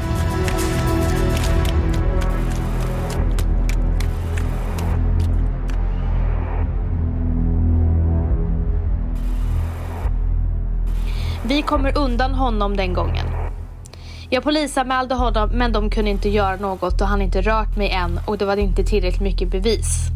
Vi 11.45 11.63
kommer 11.63 11.99
undan 11.99 12.35
honom 12.35 12.77
den 12.77 12.95
gången. 12.95 13.40
Jag 14.33 14.43
polisanmälde 14.43 15.15
honom 15.15 15.51
men 15.53 15.73
de 15.73 15.91
kunde 15.91 16.11
inte 16.11 16.29
göra 16.29 16.57
något 16.57 17.01
och 17.01 17.07
han 17.07 17.23
inte 17.23 17.41
rört 17.41 17.77
mig 17.77 17.91
än 17.91 18.21
och 18.27 18.39
det 18.39 18.45
var 18.45 18.57
inte 18.57 18.85
tillräckligt 18.85 19.23
mycket 19.23 19.49
bevis. 19.49 20.11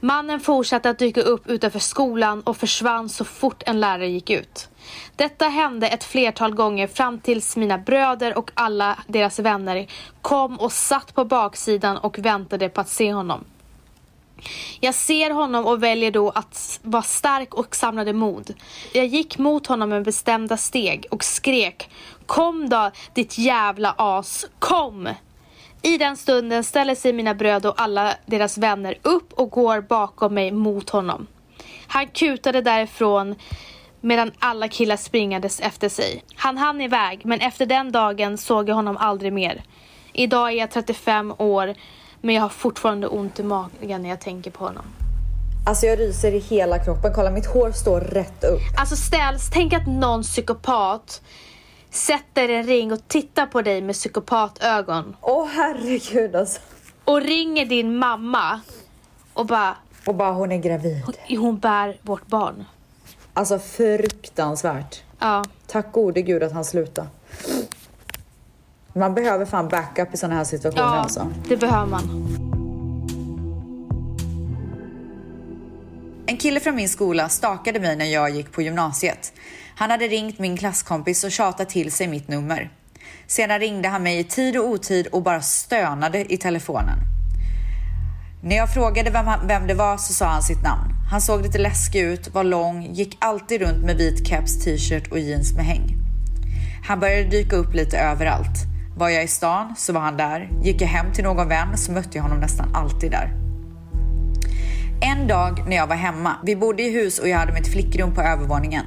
Mannen 0.00 0.40
fortsatte 0.40 0.90
att 0.90 0.98
dyka 0.98 1.20
upp 1.20 1.48
utanför 1.48 1.78
skolan 1.78 2.40
och 2.40 2.56
försvann 2.56 3.08
så 3.08 3.24
fort 3.24 3.62
en 3.66 3.80
lärare 3.80 4.08
gick 4.08 4.30
ut. 4.30 4.68
Detta 5.16 5.48
hände 5.48 5.88
ett 5.88 6.04
flertal 6.04 6.54
gånger 6.54 6.86
fram 6.86 7.20
tills 7.20 7.56
mina 7.56 7.78
bröder 7.78 8.38
och 8.38 8.50
alla 8.54 8.98
deras 9.06 9.38
vänner 9.38 9.86
kom 10.22 10.60
och 10.60 10.72
satt 10.72 11.14
på 11.14 11.24
baksidan 11.24 11.96
och 11.96 12.18
väntade 12.18 12.68
på 12.68 12.80
att 12.80 12.88
se 12.88 13.12
honom. 13.12 13.44
Jag 14.80 14.94
ser 14.94 15.30
honom 15.30 15.66
och 15.66 15.82
väljer 15.82 16.10
då 16.10 16.30
att 16.30 16.80
vara 16.82 17.02
stark 17.02 17.54
och 17.54 17.76
samlade 17.76 18.12
mod. 18.12 18.54
Jag 18.92 19.06
gick 19.06 19.38
mot 19.38 19.66
honom 19.66 19.88
med 19.88 20.04
bestämda 20.04 20.56
steg 20.56 21.06
och 21.10 21.24
skrek 21.24 21.88
Kom 22.26 22.68
då 22.68 22.90
ditt 23.14 23.38
jävla 23.38 23.94
as, 23.98 24.46
kom! 24.58 25.08
I 25.82 25.98
den 25.98 26.16
stunden 26.16 26.64
ställer 26.64 26.94
sig 26.94 27.12
mina 27.12 27.34
bröder 27.34 27.68
och 27.68 27.80
alla 27.80 28.14
deras 28.26 28.58
vänner 28.58 28.98
upp 29.02 29.32
och 29.32 29.50
går 29.50 29.80
bakom 29.80 30.34
mig 30.34 30.50
mot 30.52 30.90
honom. 30.90 31.26
Han 31.86 32.06
kutade 32.06 32.62
därifrån 32.62 33.34
medan 34.00 34.32
alla 34.38 34.68
killar 34.68 34.96
springades 34.96 35.60
efter 35.60 35.88
sig. 35.88 36.24
Han 36.36 36.58
hann 36.58 36.80
iväg 36.80 37.20
men 37.24 37.40
efter 37.40 37.66
den 37.66 37.92
dagen 37.92 38.38
såg 38.38 38.68
jag 38.68 38.74
honom 38.74 38.96
aldrig 38.96 39.32
mer. 39.32 39.62
Idag 40.12 40.52
är 40.52 40.56
jag 40.56 40.70
35 40.70 41.34
år 41.38 41.74
men 42.22 42.34
jag 42.34 42.42
har 42.42 42.48
fortfarande 42.48 43.06
ont 43.06 43.40
i 43.40 43.42
magen 43.42 44.02
när 44.02 44.08
jag 44.08 44.20
tänker 44.20 44.50
på 44.50 44.64
honom. 44.64 44.84
Alltså 45.66 45.86
jag 45.86 45.98
ryser 45.98 46.32
i 46.34 46.38
hela 46.38 46.78
kroppen. 46.78 47.12
Kolla 47.14 47.30
mitt 47.30 47.46
hår 47.46 47.72
står 47.72 48.00
rätt 48.00 48.44
upp. 48.44 48.60
Alltså 48.78 48.96
ställs, 48.96 49.50
tänk 49.52 49.72
att 49.72 49.86
någon 49.86 50.22
psykopat 50.22 51.22
sätter 51.90 52.48
en 52.48 52.62
ring 52.66 52.92
och 52.92 53.08
tittar 53.08 53.46
på 53.46 53.62
dig 53.62 53.82
med 53.82 53.94
psykopatögon. 53.94 55.16
Åh 55.20 55.46
herregud 55.52 56.36
alltså. 56.36 56.60
Och 57.04 57.20
ringer 57.22 57.66
din 57.66 57.96
mamma 57.98 58.60
och 59.32 59.46
bara, 59.46 59.76
Och 60.06 60.14
bara 60.14 60.32
hon 60.32 60.52
är 60.52 60.58
gravid. 60.58 61.02
hon 61.28 61.58
bär 61.58 61.96
vårt 62.02 62.26
barn. 62.26 62.64
Alltså 63.34 63.58
fruktansvärt. 63.58 65.02
Ja, 65.18 65.44
Tack 65.66 65.92
gode 65.92 66.22
gud 66.22 66.42
att 66.42 66.52
han 66.52 66.64
slutade. 66.64 67.08
Man 68.94 69.14
behöver 69.14 69.44
fan 69.44 69.68
backup 69.68 70.14
i 70.14 70.16
sådana 70.16 70.34
här 70.34 70.44
situationer 70.44 70.82
ja 70.82 71.00
alltså. 71.00 71.32
det 71.48 71.56
behöver 71.56 71.86
man. 71.86 72.02
En 76.26 76.36
kille 76.36 76.60
från 76.60 76.74
min 76.74 76.88
skola 76.88 77.28
stakade 77.28 77.80
mig 77.80 77.96
när 77.96 78.04
jag 78.04 78.30
gick 78.30 78.52
på 78.52 78.62
gymnasiet. 78.62 79.32
Han 79.76 79.90
hade 79.90 80.08
ringt 80.08 80.38
min 80.38 80.56
klasskompis 80.56 81.24
och 81.24 81.30
tjatat 81.30 81.68
till 81.68 81.92
sig 81.92 82.08
mitt 82.08 82.28
nummer. 82.28 82.70
Sedan 83.26 83.60
ringde 83.60 83.88
han 83.88 84.02
mig 84.02 84.18
i 84.18 84.24
tid 84.24 84.56
och 84.56 84.66
otid 84.68 85.06
och 85.06 85.22
bara 85.22 85.40
stönade 85.40 86.32
i 86.32 86.36
telefonen. 86.36 86.98
När 88.42 88.56
jag 88.56 88.74
frågade 88.74 89.10
vem, 89.10 89.26
han, 89.26 89.46
vem 89.46 89.66
det 89.66 89.74
var 89.74 89.96
så 89.96 90.12
sa 90.12 90.26
han 90.26 90.42
sitt 90.42 90.62
namn. 90.62 90.94
Han 91.10 91.20
såg 91.20 91.42
lite 91.42 91.58
läskig 91.58 92.00
ut, 92.00 92.34
var 92.34 92.44
lång, 92.44 92.82
gick 92.92 93.16
alltid 93.20 93.60
runt 93.60 93.84
med 93.84 93.96
vit 93.96 94.28
keps, 94.28 94.64
t-shirt 94.64 95.12
och 95.12 95.18
jeans 95.18 95.52
med 95.52 95.64
häng. 95.64 95.96
Han 96.84 97.00
började 97.00 97.24
dyka 97.24 97.56
upp 97.56 97.74
lite 97.74 97.98
överallt. 97.98 98.71
Var 98.96 99.08
jag 99.08 99.24
i 99.24 99.28
stan 99.28 99.74
så 99.76 99.92
var 99.92 100.00
han 100.00 100.16
där. 100.16 100.50
Gick 100.62 100.80
jag 100.80 100.88
hem 100.88 101.12
till 101.12 101.24
någon 101.24 101.48
vän 101.48 101.78
så 101.78 101.92
mötte 101.92 102.18
jag 102.18 102.22
honom 102.22 102.40
nästan 102.40 102.74
alltid 102.74 103.10
där. 103.10 103.32
En 105.00 105.28
dag 105.28 105.64
när 105.68 105.76
jag 105.76 105.86
var 105.86 105.96
hemma, 105.96 106.32
vi 106.44 106.56
bodde 106.56 106.82
i 106.82 106.92
hus 106.92 107.18
och 107.18 107.28
jag 107.28 107.38
hade 107.38 107.52
mitt 107.52 107.68
flickrum 107.68 108.14
på 108.14 108.20
övervåningen. 108.20 108.84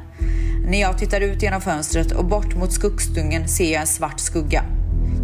När 0.70 0.82
jag 0.82 0.98
tittar 0.98 1.22
ut 1.22 1.44
genom 1.44 1.62
fönstret 1.62 2.12
och 2.12 2.26
bort 2.26 2.56
mot 2.56 2.74
skuggstungen 2.74 3.48
ser 3.48 3.72
jag 3.72 3.82
en 3.82 3.88
svart 3.88 4.20
skugga. 4.20 4.64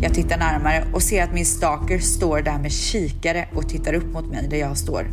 Jag 0.01 0.13
tittar 0.13 0.37
närmare 0.37 0.83
och 0.93 1.01
ser 1.01 1.23
att 1.23 1.33
min 1.33 1.45
stalker 1.45 1.99
står 1.99 2.41
där 2.41 2.57
med 2.57 2.71
kikare 2.71 3.47
och 3.55 3.69
tittar 3.69 3.93
upp 3.93 4.13
mot 4.13 4.25
mig 4.25 4.47
där 4.49 4.57
jag 4.57 4.77
står. 4.77 5.07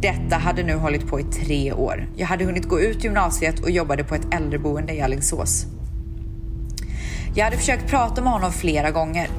Detta 0.00 0.36
hade 0.36 0.62
nu 0.62 0.74
hållit 0.74 1.06
på 1.06 1.20
i 1.20 1.22
tre 1.22 1.72
år. 1.72 2.08
Jag 2.16 2.26
hade 2.26 2.44
hunnit 2.44 2.68
gå 2.68 2.80
ut 2.80 3.04
gymnasiet 3.04 3.60
och 3.60 3.70
jobbade 3.70 4.04
på 4.04 4.14
ett 4.14 4.34
äldreboende 4.34 4.94
i 4.94 5.00
Alingsås. 5.00 5.66
Jag 7.36 7.44
hade 7.44 7.56
försökt 7.56 7.90
prata 7.90 8.22
med 8.22 8.32
honom 8.32 8.52
flera 8.52 8.90
gånger. 8.90 9.30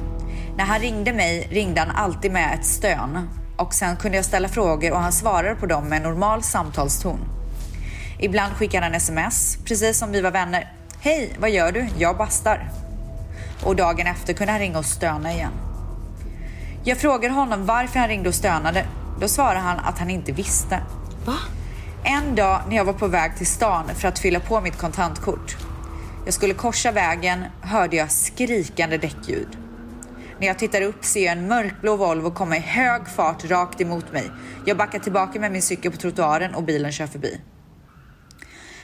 När 0.56 0.64
han 0.64 0.80
ringde 0.80 1.12
mig 1.12 1.48
ringde 1.50 1.80
han 1.80 1.96
alltid 1.96 2.32
med 2.32 2.54
ett 2.54 2.64
stön 2.64 3.28
och 3.56 3.74
sen 3.74 3.96
kunde 3.96 4.16
jag 4.16 4.24
ställa 4.24 4.48
frågor 4.48 4.92
och 4.92 4.98
han 4.98 5.12
svarade 5.12 5.54
på 5.54 5.66
dem 5.66 5.84
med 5.88 5.96
en 5.96 6.02
normal 6.02 6.42
samtalston. 6.42 7.18
Ibland 8.18 8.52
skickade 8.52 8.86
han 8.86 8.94
sms, 8.94 9.58
precis 9.64 9.98
som 9.98 10.12
vi 10.12 10.20
var 10.20 10.30
vänner. 10.30 10.72
Hej, 11.00 11.36
vad 11.38 11.50
gör 11.50 11.72
du? 11.72 11.88
Jag 11.98 12.16
bastar. 12.16 12.70
Och 13.64 13.76
dagen 13.76 14.06
efter 14.06 14.32
kunde 14.32 14.52
han 14.52 14.60
ringa 14.60 14.78
och 14.78 14.86
stöna 14.86 15.32
igen. 15.32 15.52
Jag 16.84 16.98
frågade 16.98 17.34
honom 17.34 17.66
varför 17.66 17.98
han 17.98 18.08
ringde 18.08 18.28
och 18.28 18.34
stönade. 18.34 18.86
Då 19.20 19.28
svarade 19.28 19.60
han 19.60 19.78
att 19.78 19.98
han 19.98 20.10
inte 20.10 20.32
visste. 20.32 20.80
Va? 21.24 21.36
En 22.04 22.34
dag 22.34 22.60
när 22.68 22.76
jag 22.76 22.84
var 22.84 22.92
på 22.92 23.06
väg 23.06 23.36
till 23.36 23.46
stan 23.46 23.84
för 23.94 24.08
att 24.08 24.18
fylla 24.18 24.40
på 24.40 24.60
mitt 24.60 24.78
kontantkort. 24.78 25.67
Jag 26.28 26.34
skulle 26.34 26.54
korsa 26.54 26.92
vägen 26.92 27.44
hörde 27.62 27.96
jag 27.96 28.10
skrikande 28.10 28.98
däckljud. 28.98 29.48
När 30.40 30.46
jag 30.46 30.58
tittar 30.58 30.82
upp 30.82 31.04
ser 31.04 31.24
jag 31.24 31.32
en 31.32 31.48
mörkblå 31.48 31.96
Volvo 31.96 32.30
komma 32.30 32.56
i 32.56 32.60
hög 32.60 33.08
fart 33.08 33.44
rakt 33.44 33.80
emot 33.80 34.12
mig. 34.12 34.30
Jag 34.66 34.76
backar 34.76 34.98
tillbaka 34.98 35.40
med 35.40 35.52
min 35.52 35.62
cykel 35.62 35.92
på 35.92 35.98
trottoaren 35.98 36.54
och 36.54 36.62
bilen 36.62 36.92
kör 36.92 37.06
förbi. 37.06 37.40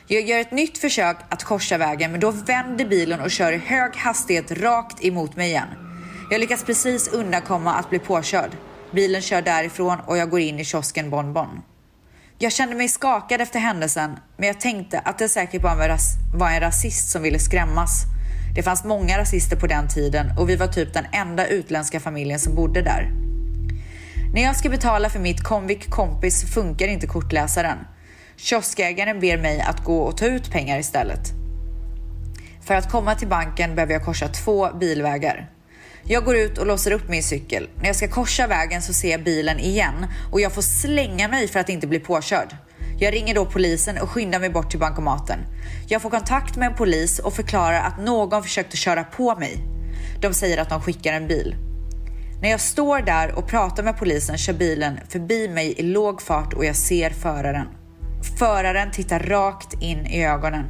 Jag 0.07 0.23
gör 0.23 0.39
ett 0.39 0.53
nytt 0.53 0.79
försök 0.79 1.17
att 1.29 1.45
korsa 1.45 1.79
vägen 1.79 2.11
men 2.11 2.21
då 2.21 2.31
vänder 2.31 2.85
bilen 2.85 3.21
och 3.21 3.31
kör 3.31 3.53
i 3.53 3.59
hög 3.59 3.97
hastighet 3.97 4.51
rakt 4.51 5.05
emot 5.05 5.37
mig 5.37 5.49
igen. 5.49 5.69
Jag 6.31 6.41
lyckas 6.41 6.65
precis 6.65 7.09
undkomma 7.09 7.75
att 7.75 7.91
bli 7.91 7.99
påkörd. 7.99 8.51
Bilen 8.93 9.23
kör 9.23 9.43
därifrån 9.43 9.99
och 10.07 10.17
jag 10.17 10.31
går 10.31 10.41
in 10.41 10.61
i 10.61 10.65
kiosken 10.65 11.11
Bonbon. 11.11 11.74
Jag 12.39 12.53
kände 12.53 12.77
mig 12.77 12.89
skakad 12.89 13.41
efter 13.41 13.59
händelsen 13.59 14.17
men 14.37 14.47
jag 14.47 14.61
tänkte 14.61 14.99
att 14.99 15.19
det 15.19 15.29
säkert 15.29 15.63
bara 15.63 15.97
var, 16.35 16.51
en 16.51 16.61
rasist 16.61 17.11
som 17.11 17.23
ville 17.23 17.39
skrämmas. 17.39 18.03
Det 18.55 18.63
fanns 18.63 18.85
många 18.85 19.19
rasister 19.19 19.57
på 19.57 19.67
den 19.67 19.89
tiden 19.89 20.39
och 20.39 20.49
vi 20.49 20.57
var 20.57 20.67
typ 20.67 20.95
den 20.95 21.07
enda 21.13 21.47
utländska 21.47 22.01
familjen 22.01 22.41
som 22.41 22.55
bodde 22.55 22.83
där. 22.83 23.11
När 24.35 24.43
jag 24.43 24.57
ska 24.57 24.69
betala 24.69 25.11
för 25.11 25.19
mitt 25.19 25.43
Comviq 25.43 25.91
kompis 25.91 26.55
funkar 26.55 26.89
inte 26.89 27.07
kortläsaren. 27.07 27.79
Kioskägaren 28.37 29.21
ber 29.21 29.39
mig 29.39 29.61
att 29.61 29.85
gå 29.85 29.99
och 29.99 30.17
ta 30.17 30.27
ut 30.27 30.51
pengar 30.51 30.79
istället. 30.79 31.33
För 32.63 32.75
att 32.75 32.91
komma 32.91 33.15
till 33.15 33.29
banken 33.29 33.75
behöver 33.75 33.93
jag 33.93 34.05
korsa 34.05 34.29
två 34.29 34.69
bilvägar. 34.73 35.51
Jag 36.07 36.25
går 36.25 36.37
ut 36.37 36.59
och 36.59 36.67
låser 36.67 36.91
upp 36.91 37.09
min 37.09 37.23
cykel. 37.23 37.69
När 37.77 37.87
jag 37.87 37.97
ska 37.97 38.09
korsa 38.09 38.47
vägen 38.47 38.83
så 38.83 38.93
ser 38.93 39.11
jag 39.11 39.25
bilen 39.25 39.59
igen 39.59 40.07
och 40.33 40.41
jag 40.41 40.53
får 40.53 40.63
slänga 40.63 41.29
mig 41.29 41.49
för 41.49 41.61
att 41.61 41.69
inte 41.69 41.87
bli 41.87 41.99
påkörd. 41.99 42.57
Jag 42.99 43.15
ringer 43.15 43.35
då 43.35 43.47
polisen 43.47 43.99
och 43.99 44.11
skyndar 44.11 44.41
mig 44.41 44.51
bort 44.51 44.71
till 44.71 44.81
bankomaten. 44.81 45.39
Jag 45.89 46.03
får 46.03 46.11
kontakt 46.11 46.57
med 46.57 46.67
en 46.67 46.77
polis 46.77 47.19
och 47.19 47.35
förklarar 47.35 47.81
att 47.81 48.01
någon 48.01 48.43
försökte 48.43 48.77
köra 48.77 49.05
på 49.05 49.35
mig. 49.35 49.57
De 50.21 50.35
säger 50.35 50.59
att 50.59 50.69
de 50.69 50.81
skickar 50.83 51.13
en 51.13 51.29
bil. 51.29 51.55
När 52.43 52.51
jag 52.51 52.61
står 52.61 53.01
där 53.01 53.39
och 53.39 53.49
pratar 53.49 53.83
med 53.83 53.99
polisen 53.99 54.39
kör 54.39 54.53
bilen 54.53 55.01
förbi 55.09 55.49
mig 55.49 55.75
i 55.77 55.83
låg 55.83 56.23
fart 56.23 56.55
och 56.55 56.65
jag 56.65 56.77
ser 56.77 57.11
föraren. 57.11 57.67
Föraren 58.39 58.91
tittar 58.91 59.21
rakt 59.21 59.83
in 59.83 60.07
i 60.07 60.25
ögonen. 60.25 60.65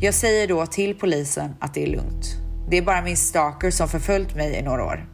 Jag 0.00 0.14
säger 0.14 0.48
då 0.48 0.66
till 0.66 0.94
polisen 0.94 1.54
att 1.60 1.74
det 1.74 1.82
är 1.82 1.86
lugnt. 1.86 2.47
Det 2.70 2.76
är 2.76 2.82
bara 2.82 3.02
min 3.02 3.16
stalker 3.16 3.70
som 3.70 3.88
förföljt 3.88 4.34
mig 4.34 4.54
i 4.54 4.62
några 4.62 4.84
år. 4.84 5.06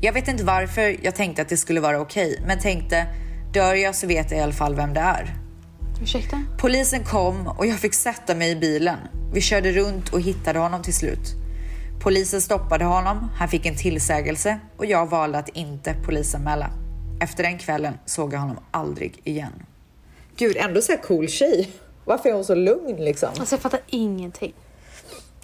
Jag 0.00 0.12
vet 0.12 0.28
inte 0.28 0.44
varför 0.44 0.96
jag 1.02 1.14
tänkte 1.14 1.42
att 1.42 1.48
det 1.48 1.56
skulle 1.56 1.80
vara 1.80 2.00
okej, 2.00 2.42
men 2.46 2.58
tänkte 2.58 3.06
dör 3.52 3.74
jag 3.74 3.94
så 3.94 4.06
vet 4.06 4.30
jag 4.30 4.40
i 4.40 4.42
alla 4.42 4.52
fall 4.52 4.74
vem 4.74 4.94
det 4.94 5.00
är. 5.00 5.34
Ursäkta? 6.02 6.44
Polisen 6.58 7.04
kom 7.04 7.46
och 7.46 7.66
jag 7.66 7.78
fick 7.78 7.94
sätta 7.94 8.34
mig 8.34 8.50
i 8.50 8.56
bilen. 8.56 8.98
Vi 9.34 9.40
körde 9.40 9.72
runt 9.72 10.08
och 10.08 10.20
hittade 10.20 10.58
honom 10.58 10.82
till 10.82 10.94
slut. 10.94 11.34
Polisen 12.00 12.40
stoppade 12.40 12.84
honom, 12.84 13.30
han 13.38 13.48
fick 13.48 13.66
en 13.66 13.76
tillsägelse 13.76 14.58
och 14.76 14.86
jag 14.86 15.10
valde 15.10 15.38
att 15.38 15.48
inte 15.48 15.94
polisanmäla. 15.94 16.70
Efter 17.20 17.42
den 17.42 17.58
kvällen 17.58 17.94
såg 18.06 18.32
jag 18.32 18.38
honom 18.38 18.58
aldrig 18.70 19.20
igen. 19.24 19.52
Gud, 20.36 20.56
ändå 20.56 20.82
så 20.82 20.92
här 20.92 20.98
cool 21.02 21.28
tjej. 21.28 21.70
Varför 22.04 22.28
är 22.28 22.34
hon 22.34 22.44
så 22.44 22.54
lugn 22.54 23.04
liksom? 23.04 23.28
Alltså 23.38 23.54
jag 23.54 23.60
fattar 23.60 23.80
ingenting. 23.86 24.52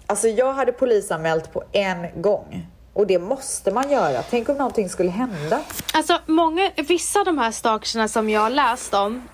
Alltså 0.09 0.27
jag 0.27 0.53
hade 0.53 0.71
polisanmält 0.71 1.53
på 1.53 1.63
en 1.71 2.21
gång. 2.21 2.67
Och 2.93 3.07
det 3.07 3.19
måste 3.19 3.71
man 3.71 3.91
göra. 3.91 4.23
Tänk 4.29 4.49
om 4.49 4.57
någonting 4.57 4.89
skulle 4.89 5.09
hända. 5.09 5.61
Alltså 5.93 6.19
många, 6.25 6.71
vissa 6.75 7.19
av 7.19 7.25
de 7.25 7.37
här 7.37 7.51
stalkerserna 7.51 8.07
som 8.07 8.29
jag 8.29 8.41
har 8.41 8.49
läst 8.49 8.93
om 8.93 9.27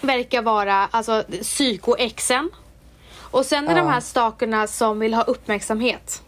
verkar 0.00 0.42
vara 0.42 0.74
alltså 0.90 1.24
psyko-exen. 1.42 2.50
Och 3.18 3.46
sen 3.46 3.68
är 3.68 3.76
Ja. 3.76 3.82
de 3.82 3.88
här 3.88 4.00
stalkerna 4.00 4.66
som 4.66 4.98
vill 4.98 5.14
ha 5.14 5.22
uppmärksamhet. 5.22 6.22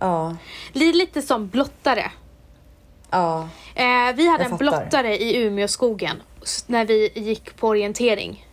Ja, 0.00 0.36
Det 0.72 0.88
är 0.88 0.92
lite 0.92 1.22
som 1.22 1.48
blottare. 1.48 2.10
ja, 3.10 3.48
Eh, 3.74 4.14
vi 4.14 4.28
hade 4.30 4.44
en 4.44 4.56
blottare 4.56 5.16
i 5.18 5.36
Umeåskogen 5.42 6.22
när 6.66 6.84
vi 6.84 7.10
gick 7.14 7.56
på 7.56 7.68
orientering. 7.68 8.46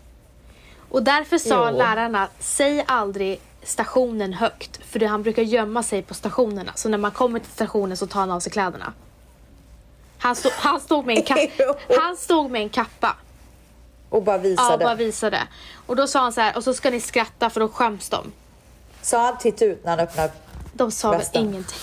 Och 0.89 1.03
därför 1.03 1.37
sa 1.37 1.69
Jo. 1.71 1.77
lärarna, 1.77 2.27
säg 2.39 2.83
aldrig 2.87 3.39
stationen 3.63 4.33
högt. 4.33 4.79
För 4.85 4.99
det, 4.99 5.05
han 5.05 5.23
brukar 5.23 5.41
gömma 5.43 5.83
sig 5.83 6.01
på 6.01 6.13
stationerna. 6.13 6.71
Så 6.75 6.89
när 6.89 6.97
man 6.97 7.11
kommer 7.11 7.39
till 7.39 7.51
stationen 7.51 7.97
så 7.97 8.07
tar 8.07 8.19
han 8.19 8.31
av 8.31 8.39
sig 8.39 8.51
kläderna. 8.51 8.93
Han, 10.17 10.35
stod, 10.35 10.51
han, 10.51 10.79
stod, 10.79 11.05
med 11.05 11.17
en 11.17 11.23
ka- 11.23 11.51
Jo. 11.59 11.73
han 11.99 12.17
stod 12.17 12.51
med 12.51 12.61
en 12.61 12.69
kappa. 12.69 13.15
Och 14.09 14.23
bara 14.23 14.35
Ja, 14.37 14.41
visade. 14.41 14.85
bara 14.85 14.95
visade. 14.95 15.39
Och 15.85 15.95
då 15.95 16.07
sa 16.07 16.19
han 16.19 16.33
så 16.33 16.41
här, 16.41 16.57
och 16.57 16.63
så 16.63 16.73
ska 16.73 16.89
ni 16.89 16.99
skratta 17.01 17.49
för 17.49 17.59
då 17.59 17.67
skäms 17.67 18.09
de. 18.09 18.31
Sa 19.01 19.25
han 19.25 19.37
titt 19.37 19.61
ut 19.61 19.83
när 19.83 19.89
han 19.91 19.99
öppnade? 19.99 20.31
De 20.73 20.91
sa 20.91 21.11
väl 21.11 21.21
ingenting. 21.33 21.77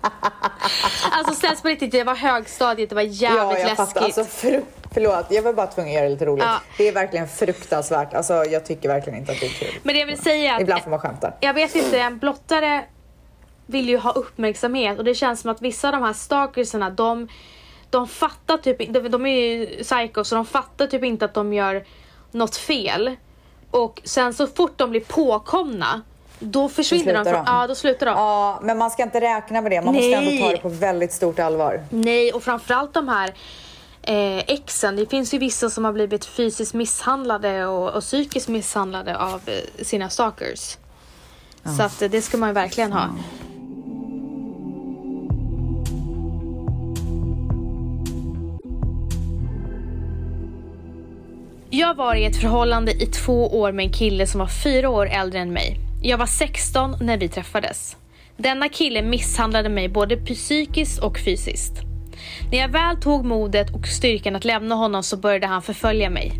alltså 1.12 1.34
ställs 1.34 1.62
på 1.62 1.68
riktigt, 1.68 1.92
det 1.92 2.04
var 2.04 2.14
högstadiet, 2.14 2.88
det 2.88 2.94
var 2.94 3.02
jävligt 3.02 3.38
Ja, 3.40 3.52
jag 3.52 3.52
läskigt. 3.52 3.76
fattar. 3.76 4.00
Alltså, 4.00 4.24
för, 4.24 4.62
förlåt, 4.94 5.26
jag 5.30 5.42
var 5.42 5.52
bara 5.52 5.66
tvungen 5.66 5.90
att 5.90 5.94
göra 5.94 6.04
det 6.04 6.10
lite 6.10 6.26
roligt. 6.26 6.44
Ja. 6.44 6.60
Det 6.78 6.88
är 6.88 6.92
verkligen 6.92 7.28
fruktansvärt. 7.28 8.14
Alltså, 8.14 8.44
jag 8.44 8.64
tycker 8.66 8.88
verkligen 8.88 9.18
inte 9.18 9.32
att 9.32 9.40
det 9.40 9.46
är 9.46 9.50
kul. 9.50 9.74
Men 9.82 9.94
det 9.94 10.00
jag 10.00 10.06
vill 10.06 10.22
säga 10.22 10.54
att 10.54 10.60
Ibland 10.60 10.82
får 10.82 10.90
man 10.90 11.00
skämta. 11.00 11.32
jag 11.40 11.54
vet 11.54 11.74
inte, 11.74 12.00
en 12.00 12.18
blottare 12.18 12.84
vill 13.66 13.88
ju 13.88 13.98
ha 13.98 14.12
uppmärksamhet 14.12 14.98
och 14.98 15.04
det 15.04 15.14
känns 15.14 15.40
som 15.40 15.50
att 15.50 15.62
vissa 15.62 15.88
av 15.88 15.92
de 15.92 16.02
här 16.02 16.12
stalkersarna 16.12 16.90
de, 16.90 17.28
de 17.90 18.08
fattar 18.08 18.56
typ 18.58 18.80
inte, 18.80 19.00
de, 19.00 19.08
de 19.08 19.26
är 19.26 19.40
ju 19.40 19.66
psycho 19.82 20.24
så 20.24 20.34
de 20.34 20.46
fattar 20.46 20.86
typ 20.86 21.04
inte 21.04 21.24
att 21.24 21.34
de 21.34 21.52
gör 21.52 21.84
något 22.30 22.56
fel. 22.56 23.16
Och 23.70 24.00
sen 24.04 24.34
så 24.34 24.46
fort 24.46 24.72
de 24.78 24.90
blir 24.90 25.00
påkomna 25.00 26.02
då 26.40 26.68
försvinner 26.68 27.04
de. 27.04 27.24
slutar 27.24 27.32
Från, 27.32 27.44
de. 27.44 27.60
ja, 27.60 27.66
då 27.66 27.74
slutar 27.74 28.06
de. 28.06 28.12
Ja, 28.12 28.58
men 28.62 28.78
man 28.78 28.90
ska 28.90 29.02
inte 29.02 29.20
räkna 29.20 29.60
med 29.60 29.72
det. 29.72 29.82
Man 29.82 29.94
måste 29.94 30.12
ändå 30.12 30.30
Nej. 30.30 30.42
ta 30.42 30.50
det 30.50 30.58
på 30.58 30.68
väldigt 30.68 31.12
stort 31.12 31.38
allvar. 31.38 31.84
Nej, 31.90 32.32
och 32.32 32.42
framförallt 32.42 32.94
de 32.94 33.08
här 33.08 33.34
eh, 34.02 34.38
exen. 34.38 34.96
Det 34.96 35.06
finns 35.06 35.34
ju 35.34 35.38
vissa 35.38 35.70
som 35.70 35.84
har 35.84 35.92
blivit 35.92 36.24
fysiskt 36.24 36.74
misshandlade 36.74 37.66
och, 37.66 37.90
och 37.90 38.02
psykiskt 38.02 38.48
misshandlade 38.48 39.18
av 39.18 39.40
eh, 39.46 39.84
sina 39.84 40.08
stalkers. 40.08 40.76
Så 41.76 41.82
att 41.82 42.02
eh, 42.02 42.10
det 42.10 42.22
ska 42.22 42.36
man 42.36 42.48
ju 42.48 42.52
verkligen 42.52 42.92
ha. 42.92 43.08
Jag 51.72 51.94
var 51.94 52.14
i 52.14 52.24
ett 52.24 52.36
förhållande 52.36 52.92
i 52.92 53.06
två 53.06 53.60
år 53.60 53.72
med 53.72 53.84
en 53.84 53.92
kille 53.92 54.26
som 54.26 54.40
var 54.40 54.46
fyra 54.64 54.88
år 54.88 55.06
äldre 55.06 55.38
än 55.38 55.52
mig. 55.52 55.89
Jag 56.02 56.18
var 56.18 56.26
16 56.26 56.96
när 57.00 57.18
vi 57.18 57.28
träffades. 57.28 57.96
Denna 58.36 58.68
kille 58.68 59.02
misshandlade 59.02 59.68
mig 59.68 59.88
både 59.88 60.16
psykiskt 60.16 60.98
och 60.98 61.18
fysiskt. 61.18 61.72
När 62.52 62.58
jag 62.58 62.68
väl 62.68 62.96
tog 62.96 63.24
modet 63.24 63.74
och 63.74 63.86
styrkan 63.86 64.36
att 64.36 64.44
lämna 64.44 64.74
honom 64.74 65.02
så 65.02 65.16
började 65.16 65.46
han 65.46 65.62
förfölja 65.62 66.10
mig. 66.10 66.32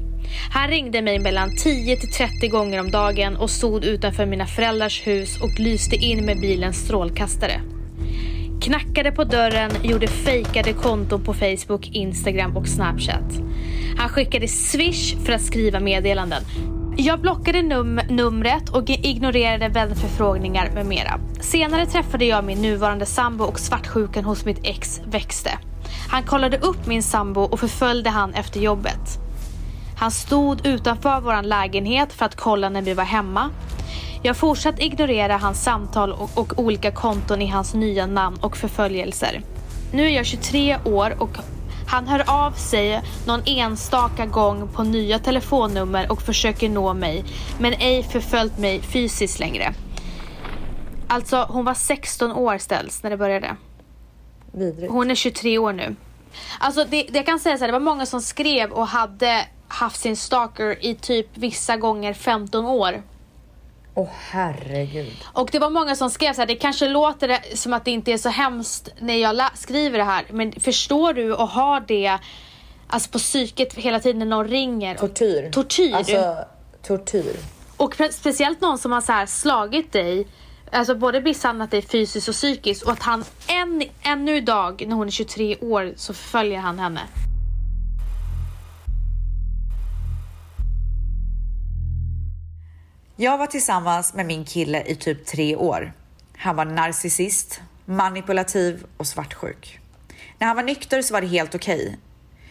Han 0.53 0.69
ringde 0.69 1.03
mig 1.03 1.19
mellan 1.19 1.57
10 1.57 1.97
till 1.97 2.13
30 2.13 2.49
gånger 2.49 2.81
om 2.81 2.91
dagen 2.91 3.37
och 3.37 3.51
stod 3.51 3.85
utanför 3.85 4.27
mina 4.27 4.47
föräldrars 4.47 5.07
hus 5.07 5.41
och 5.41 5.61
lyste 5.61 5.97
in 5.97 6.25
med 6.27 6.41
bilens 6.41 6.85
strålkastare. 6.85 7.61
Knackade 8.63 9.13
på 9.13 9.25
dörren, 9.25 9.71
gjorde 9.83 10.07
fejkade 10.07 10.73
konton 10.73 11.25
på 11.25 11.35
Facebook, 11.35 11.89
Instagram 11.93 12.57
och 12.57 12.69
Snapchat. 12.69 13.33
Han 13.99 14.09
skickade 14.09 14.49
swish 14.49 15.17
för 15.25 15.33
att 15.33 15.43
skriva 15.43 15.81
meddelanden. 15.81 16.43
Jag 16.97 17.21
blockade 17.21 17.59
num- 17.59 18.13
numret 18.13 18.69
och 18.69 18.91
ignorerade 18.91 19.69
vänförfrågningar 19.69 20.71
med 20.75 20.87
mera. 20.87 21.21
Senare 21.41 21.87
träffade 21.87 22.25
jag 22.25 22.45
min 22.45 22.63
nuvarande 22.63 23.07
sambo 23.07 23.45
och 23.45 23.61
svartsjukan 23.61 24.25
hos 24.25 24.45
mitt 24.45 24.61
ex 24.63 25.01
växte. 25.05 25.51
Han 26.11 26.23
kollade 26.23 26.59
upp 26.59 26.87
min 26.87 27.03
sambo 27.03 27.41
och 27.41 27.61
förföljde 27.61 28.11
han 28.11 28.35
efter 28.35 28.61
jobbet. 28.61 29.19
Han 29.99 30.11
stod 30.11 30.67
utanför 30.67 31.21
vår 31.21 31.43
lägenhet 31.43 32.13
för 32.13 32.27
att 32.27 32.37
kolla 32.37 32.69
när 32.69 32.83
vi 32.83 32.95
var 32.95 33.05
hemma. 33.05 33.51
Jag 34.23 34.37
fortsatte 34.37 34.85
ignorera 34.85 35.37
hans 35.37 35.63
samtal 35.63 36.13
och, 36.13 36.31
och 36.39 36.59
olika 36.59 36.91
konton 36.91 37.43
i 37.43 37.47
hans 37.47 37.75
nya 37.75 38.07
namn 38.07 38.37
och 38.41 38.57
förföljelser. 38.57 39.43
Nu 39.93 40.07
är 40.07 40.11
jag 40.11 40.27
23 40.27 40.79
år 40.85 41.15
och 41.19 41.37
han 41.91 42.09
hör 42.09 42.31
av 42.47 42.53
sig 42.53 43.03
någon 43.27 43.43
enstaka 43.47 44.27
gång 44.27 44.69
på 44.69 44.83
nya 44.83 45.19
telefonnummer 45.19 46.13
och 46.13 46.23
försöker 46.23 46.69
nå 46.69 46.95
mig, 46.95 47.25
men 47.59 47.73
ej 47.73 48.03
förföljt 48.03 48.59
mig 48.59 48.81
fysiskt 48.83 49.41
längre. 49.41 49.75
Alltså, 51.09 51.47
hon 51.49 51.65
var 51.65 51.75
16 51.75 52.33
år 52.33 52.59
ställs 52.59 53.03
när 53.03 53.11
det 53.11 53.17
började. 53.17 53.57
Vidrigt. 54.53 54.93
Hon 54.93 55.11
är 55.11 55.15
23 55.15 55.59
år 55.59 55.73
nu. 55.73 55.97
Alltså 56.59 56.85
det, 56.85 57.03
det 57.03 57.19
jag 57.19 57.27
kan 57.27 57.39
säga 57.39 57.59
så 57.59 57.61
här, 57.65 57.69
det 57.69 57.79
var 57.79 57.81
många 57.81 58.07
som 58.07 58.21
skrev 58.21 58.71
och 58.71 58.87
hade 58.87 59.47
haft 59.69 60.01
sin 60.01 60.17
stalker 60.17 60.85
i 60.85 60.95
typ 60.95 61.27
vissa 61.35 61.77
gånger 61.77 62.15
15 62.15 62.65
år. 62.65 63.03
Åh 64.01 64.09
herregud. 64.31 65.17
Och 65.33 65.49
det 65.53 65.59
var 65.59 65.71
många 65.71 65.97
som 65.97 66.11
skrev 66.11 66.33
så 66.33 66.41
här, 66.41 66.47
det 66.47 66.55
kanske 66.57 66.89
låter 66.89 67.57
som 67.57 67.73
att 67.73 67.85
det 67.85 67.91
inte 67.91 68.13
är 68.13 68.19
så 68.19 68.29
hemskt 68.29 68.89
när 69.01 69.15
jag 69.15 69.59
skriver 69.59 69.99
det 69.99 70.05
här. 70.05 70.25
Men 70.31 70.53
förstår 70.53 71.13
du 71.13 71.35
och 71.35 71.49
har 71.49 71.81
det 71.81 72.19
alltså 72.87 73.11
på 73.11 73.19
psyket 73.19 73.75
hela 73.75 74.01
tiden 74.01 74.19
när 74.19 74.27
någon 74.27 74.49
ringer? 74.49 74.95
och- 74.95 75.01
Tortyr. 75.01 75.51
Tortyr. 75.51 75.95
Alltså, 75.95 76.37
tortyr. 76.83 77.37
Och 77.77 77.95
speciellt 78.11 78.61
någon 78.61 78.79
som 78.79 78.93
har 78.93 79.01
så 79.01 79.13
här 79.13 79.27
slagit 79.27 79.93
dig, 79.93 80.27
alltså 80.73 80.95
både 80.95 81.21
misshandlat 81.21 81.71
dig 81.71 81.83
fysiskt 81.83 82.29
och 82.29 82.35
psykiskt 82.35 82.83
och 82.83 82.93
att 82.93 83.03
han 83.03 83.25
än, 83.49 83.83
ännu 84.03 84.37
idag 84.37 84.85
när 84.87 84.97
hon 84.97 85.07
är 85.07 85.11
23 85.11 85.57
år 85.57 85.93
så 85.97 86.15
förföljer 86.15 86.59
han 86.59 86.79
henne. 86.79 87.01
Jag 93.23 93.39
var 93.39 93.47
tillsammans 93.47 94.15
med 94.15 94.27
min 94.27 94.45
kille 94.45 94.83
i 94.87 94.95
typ 94.95 95.27
tre 95.27 95.57
år. 95.57 95.93
Han 96.37 96.57
var 96.57 96.65
narcissist, 96.65 97.61
manipulativ 97.85 98.87
och 98.97 99.07
svartsjuk. 99.07 99.81
När 100.39 100.47
han 100.47 100.57
var 100.57 100.63
nykter 100.63 101.03
så 101.03 101.15
var 101.15 101.21
det 101.21 101.27
helt 101.27 101.55
okej. 101.55 101.99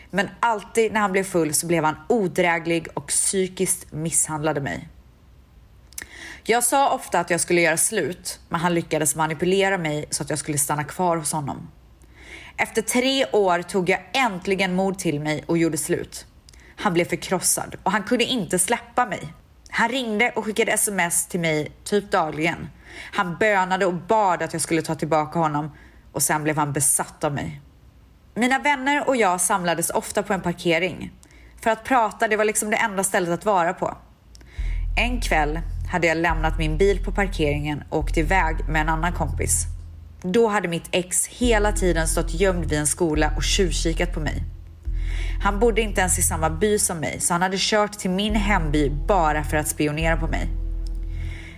Men 0.09 0.29
alltid 0.39 0.93
när 0.93 0.99
han 0.99 1.11
blev 1.11 1.23
full 1.23 1.53
så 1.53 1.67
blev 1.67 1.83
han 1.83 1.95
odräglig 2.09 2.87
och 2.93 3.07
psykiskt 3.07 3.91
misshandlade 3.91 4.61
mig. 4.61 4.89
Jag 6.43 6.63
sa 6.63 6.95
ofta 6.95 7.19
att 7.19 7.29
jag 7.29 7.39
skulle 7.39 7.61
göra 7.61 7.77
slut, 7.77 8.39
men 8.49 8.59
han 8.59 8.73
lyckades 8.73 9.15
manipulera 9.15 9.77
mig 9.77 10.05
så 10.09 10.23
att 10.23 10.29
jag 10.29 10.39
skulle 10.39 10.57
stanna 10.57 10.83
kvar 10.83 11.17
hos 11.17 11.31
honom. 11.31 11.71
Efter 12.57 12.81
tre 12.81 13.25
år 13.31 13.61
tog 13.61 13.89
jag 13.89 13.99
äntligen 14.13 14.75
mod 14.75 14.99
till 14.99 15.19
mig 15.19 15.43
och 15.47 15.57
gjorde 15.57 15.77
slut. 15.77 16.25
Han 16.75 16.93
blev 16.93 17.05
förkrossad 17.05 17.75
och 17.83 17.91
han 17.91 18.03
kunde 18.03 18.25
inte 18.25 18.59
släppa 18.59 19.05
mig. 19.05 19.33
Han 19.69 19.89
ringde 19.89 20.31
och 20.35 20.45
skickade 20.45 20.71
sms 20.71 21.27
till 21.27 21.39
mig 21.39 21.71
typ 21.83 22.11
dagligen. 22.11 22.69
Han 23.13 23.37
bönade 23.37 23.85
och 23.85 23.93
bad 23.93 24.41
att 24.41 24.53
jag 24.53 24.61
skulle 24.61 24.81
ta 24.81 24.95
tillbaka 24.95 25.39
honom 25.39 25.71
och 26.11 26.21
sen 26.21 26.43
blev 26.43 26.57
han 26.57 26.73
besatt 26.73 27.23
av 27.23 27.33
mig. 27.33 27.61
Mina 28.35 28.59
vänner 28.59 29.07
och 29.07 29.15
jag 29.15 29.41
samlades 29.41 29.89
ofta 29.89 30.23
på 30.23 30.33
en 30.33 30.41
parkering. 30.41 31.11
För 31.61 31.69
att 31.69 31.83
prata, 31.83 32.27
det 32.27 32.37
var 32.37 32.45
liksom 32.45 32.69
det 32.69 32.77
enda 32.77 33.03
stället 33.03 33.29
att 33.29 33.45
vara 33.45 33.73
på. 33.73 33.97
En 34.97 35.21
kväll 35.21 35.59
hade 35.91 36.07
jag 36.07 36.17
lämnat 36.17 36.57
min 36.57 36.77
bil 36.77 37.03
på 37.05 37.11
parkeringen 37.11 37.83
och 37.89 37.99
åkt 37.99 38.17
iväg 38.17 38.55
med 38.69 38.81
en 38.81 38.89
annan 38.89 39.13
kompis. 39.13 39.65
Då 40.21 40.47
hade 40.47 40.67
mitt 40.67 40.89
ex 40.91 41.27
hela 41.27 41.71
tiden 41.71 42.07
stått 42.07 42.33
gömd 42.33 42.65
vid 42.65 42.79
en 42.79 42.87
skola 42.87 43.31
och 43.35 43.43
tjuvkikat 43.43 44.13
på 44.13 44.19
mig. 44.19 44.43
Han 45.41 45.59
bodde 45.59 45.81
inte 45.81 46.01
ens 46.01 46.19
i 46.19 46.21
samma 46.21 46.49
by 46.49 46.79
som 46.79 46.97
mig 46.97 47.19
så 47.19 47.33
han 47.33 47.41
hade 47.41 47.57
kört 47.59 47.91
till 47.91 48.09
min 48.09 48.35
hemby 48.35 48.89
bara 49.07 49.43
för 49.43 49.57
att 49.57 49.67
spionera 49.67 50.17
på 50.17 50.27
mig. 50.27 50.49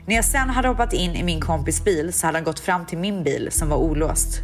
När 0.05 0.15
jag 0.15 0.25
sen 0.25 0.49
hade 0.49 0.67
hoppat 0.67 0.93
in 0.93 1.15
i 1.15 1.23
min 1.23 1.41
kompis 1.41 1.83
bil 1.83 2.13
så 2.13 2.25
hade 2.27 2.37
han 2.37 2.45
gått 2.45 2.59
fram 2.59 2.85
till 2.85 2.97
min 2.97 3.23
bil 3.23 3.47
som 3.51 3.69
var 3.69 3.77
olåst. 3.77 4.39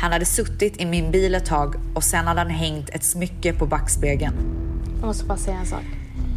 Han 0.00 0.12
hade 0.12 0.24
suttit 0.24 0.80
i 0.80 0.86
min 0.86 1.10
bil 1.10 1.34
ett 1.34 1.46
tag 1.46 1.74
och 1.94 2.04
sen 2.04 2.26
hade 2.26 2.40
han 2.40 2.50
hängt 2.50 2.88
ett 2.88 3.04
smycke 3.04 3.52
på 3.52 3.66
backspegeln. 3.66 4.34
Jag 5.00 5.06
måste 5.06 5.24
bara 5.24 5.38
säga 5.38 5.56
en 5.56 5.66
sak. 5.66 5.84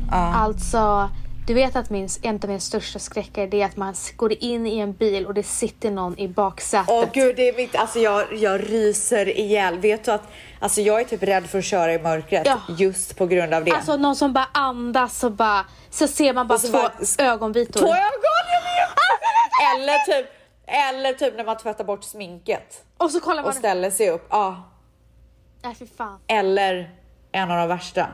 Alltså, 0.10 1.10
du 1.52 1.56
vet 1.56 1.76
att 1.76 1.90
min, 1.90 2.08
en 2.22 2.36
av 2.36 2.48
mina 2.48 2.60
största 2.60 3.00
skräckar 3.00 3.56
är 3.56 3.66
att 3.66 3.78
man 3.78 3.94
går 4.16 4.44
in 4.44 4.68
i 4.68 4.78
en 4.80 4.94
bil 4.94 5.26
och 5.28 5.34
det 5.34 5.44
sitter 5.44 5.92
någon 5.92 6.20
i 6.20 6.28
baksätet. 6.28 6.90
Åh 6.90 7.06
gud, 7.14 7.36
det 7.36 7.50
är 7.50 7.54
mitt, 7.58 7.76
alltså 7.76 8.00
jag, 8.00 8.34
jag 8.34 8.70
ryser 8.74 9.30
ihjäl. 9.40 9.80
Vet 9.80 10.04
du 10.06 10.12
att 10.12 10.22
alltså 10.60 10.82
jag 10.82 11.00
är 11.02 11.06
typ 11.06 11.24
rädd 11.24 11.46
för 11.50 11.60
att 11.60 11.66
köra 11.66 11.94
i 11.94 12.00
mörkret 12.00 12.46
Ja. 12.46 12.60
just 12.78 13.18
på 13.18 13.26
grund 13.26 13.54
av 13.54 13.64
det. 13.66 13.72
Alltså 13.72 13.98
någon 13.98 14.16
som 14.16 14.34
bara 14.34 14.48
andas 14.54 15.24
och 15.24 15.32
bara, 15.32 15.66
så 15.90 16.08
ser 16.08 16.34
man 16.34 16.48
bara 16.48 16.60
två 16.60 16.72
bara- 16.72 17.26
ögonvitor. 17.32 17.80
Två 17.80 17.88
ögon, 17.88 18.46
vet! 18.64 19.76
eller, 19.76 19.98
typ, 20.22 20.32
eller 20.68 21.14
typ 21.14 21.38
när 21.38 21.44
man 21.46 21.58
tvättar 21.58 21.84
bort 21.84 22.04
sminket 22.04 22.84
Och 22.98 23.12
så 23.12 23.20
kollar 23.20 23.42
man. 23.42 23.50
och 23.50 23.56
ställer 23.56 23.92
sig 23.92 24.10
upp. 24.10 24.28
Ja. 24.30 24.70
Nej 25.64 25.76
fy 25.76 25.86
fan. 25.98 26.20
Eller 26.28 26.96
en 27.32 27.52
av 27.52 27.58
de 27.58 27.68
värsta. 27.68 28.08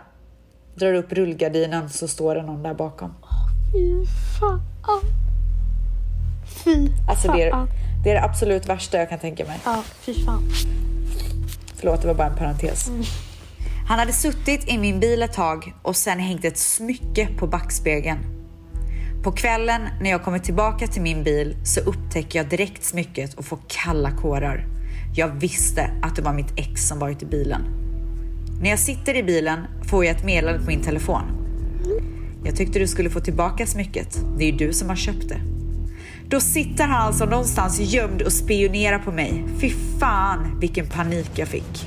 Drar 0.75 0.93
upp 0.93 1.11
rullgardinen 1.13 1.89
så 1.89 2.07
står 2.07 2.35
det 2.35 2.41
någon 2.41 2.63
där 2.63 2.73
bakom. 2.73 3.13
Fy 3.71 4.05
fan. 4.39 4.61
Fy 6.45 6.89
Alltså 7.09 7.31
det 7.31 7.43
är, 7.43 7.51
fan. 7.51 7.69
det 8.03 8.09
är 8.09 8.13
det 8.13 8.23
absolut 8.23 8.69
värsta 8.69 8.97
jag 8.97 9.09
kan 9.09 9.19
tänka 9.19 9.45
mig. 9.45 9.59
Ja, 9.65 9.83
fy 9.99 10.13
fan. 10.25 10.43
Förlåt, 11.75 12.01
det 12.01 12.07
var 12.07 12.15
bara 12.15 12.27
en 12.27 12.37
parentes. 12.37 12.91
Han 13.87 13.99
hade 13.99 14.13
suttit 14.13 14.69
i 14.69 14.77
min 14.77 14.99
bil 14.99 15.23
ett 15.23 15.33
tag 15.33 15.73
och 15.81 15.95
sen 15.95 16.19
hängt 16.19 16.45
ett 16.45 16.57
smycke 16.57 17.27
på 17.39 17.47
backspegeln. 17.47 18.19
På 19.23 19.31
kvällen 19.31 19.81
när 20.01 20.09
jag 20.09 20.23
kommer 20.23 20.39
tillbaka 20.39 20.87
till 20.87 21.01
min 21.01 21.23
bil 21.23 21.55
så 21.63 21.79
upptäcker 21.79 22.39
jag 22.39 22.49
direkt 22.49 22.83
smycket 22.83 23.33
och 23.33 23.45
får 23.45 23.59
kalla 23.67 24.11
kårar. 24.11 24.65
Jag 25.15 25.27
visste 25.27 25.89
att 26.01 26.15
det 26.15 26.21
var 26.21 26.33
mitt 26.33 26.53
ex 26.55 26.87
som 26.87 26.99
varit 26.99 27.23
i 27.23 27.25
bilen. 27.25 27.61
När 28.61 28.69
jag 28.69 28.79
sitter 28.79 29.15
i 29.15 29.23
bilen 29.23 29.59
får 29.89 30.05
jag 30.05 30.15
ett 30.15 30.25
meddelande 30.25 30.59
på 30.59 30.67
min 30.67 30.83
telefon. 30.83 31.46
Jag 32.47 32.55
tyckte 32.55 32.79
du 32.79 32.87
skulle 32.87 33.09
få 33.09 33.19
tillbaka 33.19 33.65
smycket. 33.65 34.19
Det 34.37 34.43
är 34.43 34.51
ju 34.51 34.57
du 34.57 34.73
som 34.73 34.89
har 34.89 34.95
köpt 34.95 35.29
det. 35.29 35.41
Då 36.29 36.39
sitter 36.39 36.83
han 36.83 37.01
alltså 37.07 37.25
någonstans 37.25 37.79
gömd 37.79 38.21
och 38.21 38.31
spionerar 38.31 38.99
på 38.99 39.11
mig. 39.11 39.43
Fy 39.61 39.69
fan 39.99 40.59
vilken 40.59 40.87
panik 40.89 41.29
jag 41.35 41.47
fick. 41.47 41.85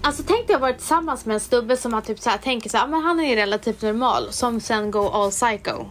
Alltså 0.00 0.22
tänk 0.26 0.46
dig 0.46 0.54
att 0.54 0.60
vara 0.62 0.72
tillsammans 0.72 1.26
med 1.26 1.34
en 1.34 1.40
stubbe 1.40 1.76
som 1.76 1.90
man 1.92 2.02
typ 2.02 2.18
så 2.20 2.30
här, 2.30 2.38
tänker 2.38 2.70
så 2.70 2.76
här, 2.76 2.86
men 2.88 3.02
han 3.02 3.20
är 3.20 3.36
relativt 3.36 3.82
normal, 3.82 4.26
som 4.32 4.60
sen 4.60 4.90
går 4.90 5.14
all 5.24 5.30
psycho. 5.30 5.84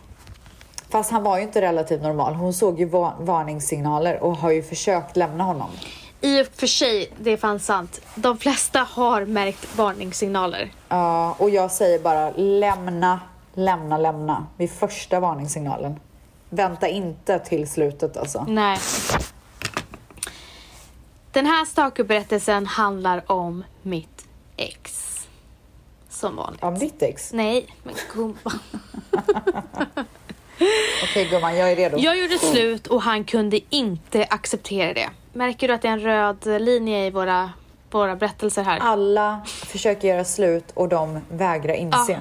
Fast 0.90 1.12
han 1.12 1.24
var 1.24 1.38
ju 1.38 1.44
inte 1.44 1.62
relativt 1.62 2.02
normal. 2.02 2.34
Hon 2.34 2.54
såg 2.54 2.80
ju 2.80 2.86
va- 2.86 3.14
varningssignaler 3.20 4.24
och 4.24 4.38
har 4.38 4.52
ju 4.52 4.64
försökt 4.64 5.18
lämna 5.18 5.44
honom. 5.44 5.70
I 6.26 6.42
och 6.42 6.48
för 6.48 6.68
sig, 6.68 7.12
det 7.18 7.32
är 7.32 7.38
fan 7.38 7.60
sant. 7.60 8.02
De 8.16 8.38
flesta 8.38 8.80
har 8.80 9.26
märkt 9.26 9.78
varningssignaler. 9.78 10.72
Ja, 10.90 11.36
och 11.40 11.50
jag 11.50 11.72
säger 11.72 12.00
bara 12.00 12.32
lämna, 12.32 13.20
lämna, 13.54 13.98
lämna 13.98 14.48
vid 14.58 14.72
första 14.72 15.20
varningssignalen. 15.20 16.00
Vänta 16.50 16.88
inte 16.88 17.40
till 17.40 17.70
slutet 17.70 18.18
alltså. 18.18 18.46
Nej. 18.48 18.78
Den 21.32 21.46
här 21.46 21.66
stalkerberättelsen 21.66 22.66
handlar 22.66 23.32
om 23.32 23.64
mitt 23.82 24.26
ex. 24.58 25.12
Som 26.10 26.36
vanligt. 26.36 26.64
Om 26.64 26.80
ditt 26.80 27.02
ex? 27.02 27.34
Nej, 27.34 27.68
men 27.84 27.96
gumman. 28.14 28.60
Okej 31.04 31.30
gumman, 31.30 31.56
jag 31.58 31.72
är 31.72 31.76
redo. 31.76 31.98
Jag 31.98 32.18
gjorde 32.18 32.38
slut 32.38 32.88
och 32.88 33.02
han 33.02 33.24
kunde 33.24 33.60
inte 33.70 34.28
acceptera 34.30 34.94
det. 34.94 35.05
Märker 35.36 35.68
du 35.68 35.74
att 35.74 35.82
det 35.82 35.88
är 35.88 35.92
en 35.92 36.00
röd 36.00 36.62
linje 36.62 37.06
i 37.06 37.10
våra, 37.10 37.50
våra 37.92 38.16
berättelser 38.16 38.64
här? 38.64 38.80
Alla 38.80 39.42
försöker 39.46 40.08
göra 40.08 40.26
slut 40.26 40.72
och 40.74 40.90
de 40.90 41.20
vägrar 41.30 41.74
inse. 41.74 42.12
Ja. 42.12 42.18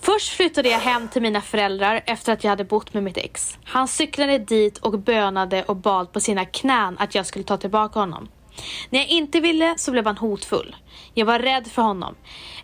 Först 0.00 0.32
flyttade 0.32 0.68
jag 0.68 0.78
hem 0.78 1.08
till 1.08 1.22
mina 1.22 1.40
föräldrar 1.40 2.02
efter 2.06 2.32
att 2.32 2.44
jag 2.44 2.50
hade 2.50 2.64
bott 2.64 2.94
med 2.94 3.02
mitt 3.02 3.16
ex. 3.16 3.58
Han 3.64 3.88
cyklade 3.88 4.38
dit 4.38 4.78
och 4.78 4.98
bönade 4.98 5.62
och 5.62 5.76
bad 5.76 6.12
på 6.12 6.20
sina 6.20 6.44
knän 6.44 6.98
att 6.98 7.14
jag 7.14 7.26
skulle 7.26 7.44
ta 7.44 7.56
tillbaka 7.56 8.00
honom. 8.00 8.28
När 8.90 8.98
jag 8.98 9.08
inte 9.08 9.40
ville 9.40 9.74
så 9.78 9.90
blev 9.90 10.06
han 10.06 10.16
hotfull. 10.16 10.76
Jag 11.14 11.26
var 11.26 11.38
rädd 11.38 11.66
för 11.66 11.82
honom. 11.82 12.14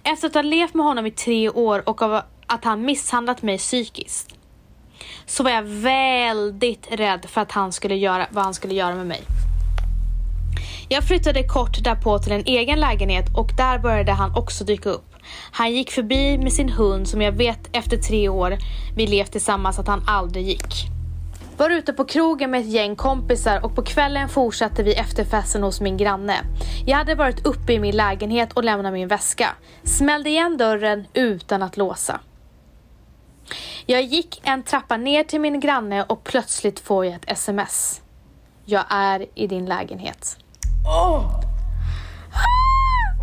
Efter 0.02 0.28
att 0.28 0.34
ha 0.34 0.42
levt 0.42 0.74
med 0.74 0.86
honom 0.86 1.06
i 1.06 1.10
tre 1.10 1.50
år 1.50 1.88
och 1.88 2.02
av 2.02 2.22
att 2.46 2.64
han 2.64 2.84
misshandlat 2.84 3.42
mig 3.42 3.58
psykiskt 3.58 4.36
så 5.26 5.42
var 5.42 5.50
jag 5.50 5.62
väldigt 5.62 6.86
rädd 6.90 7.26
för 7.28 7.40
att 7.40 7.52
han 7.52 7.72
skulle 7.72 7.96
göra 7.96 8.26
vad 8.30 8.44
han 8.44 8.54
skulle 8.54 8.74
göra 8.74 8.94
med 8.94 9.06
mig. 9.06 9.22
Jag 10.88 11.04
flyttade 11.04 11.42
kort 11.42 11.84
därpå 11.84 12.18
till 12.18 12.32
en 12.32 12.44
egen 12.46 12.80
lägenhet 12.80 13.36
och 13.36 13.50
där 13.56 13.78
började 13.78 14.12
han 14.12 14.36
också 14.36 14.64
dyka 14.64 14.88
upp. 14.88 15.14
Han 15.52 15.72
gick 15.72 15.90
förbi 15.90 16.38
med 16.38 16.52
sin 16.52 16.68
hund 16.68 17.08
som 17.08 17.22
jag 17.22 17.32
vet 17.32 17.76
efter 17.76 17.96
tre 17.96 18.28
år 18.28 18.56
vi 18.96 19.06
levt 19.06 19.32
tillsammans 19.32 19.78
att 19.78 19.86
han 19.86 20.02
aldrig 20.06 20.46
gick. 20.46 20.92
Var 21.56 21.70
ute 21.70 21.92
på 21.92 22.04
krogen 22.04 22.50
med 22.50 22.60
ett 22.60 22.70
gäng 22.72 22.96
kompisar 22.96 23.64
och 23.64 23.74
på 23.74 23.82
kvällen 23.82 24.28
fortsatte 24.28 24.82
vi 24.82 24.94
efterfesten 24.94 25.62
hos 25.62 25.80
min 25.80 25.96
granne. 25.96 26.36
Jag 26.86 26.96
hade 26.96 27.14
varit 27.14 27.46
uppe 27.46 27.72
i 27.72 27.78
min 27.78 27.96
lägenhet 27.96 28.52
och 28.52 28.64
lämnat 28.64 28.92
min 28.92 29.08
väska. 29.08 29.48
Smällde 29.82 30.30
igen 30.30 30.56
dörren 30.56 31.06
utan 31.14 31.62
att 31.62 31.76
låsa. 31.76 32.20
Jag 33.86 34.02
gick 34.02 34.40
en 34.44 34.62
trappa 34.62 34.96
ner 34.96 35.24
till 35.24 35.40
min 35.40 35.60
granne 35.60 36.02
och 36.02 36.24
plötsligt 36.24 36.80
får 36.80 37.04
jag 37.04 37.14
ett 37.14 37.30
sms. 37.30 38.02
Jag 38.64 38.84
är 38.88 39.26
i 39.34 39.46
din 39.46 39.66
lägenhet. 39.66 40.36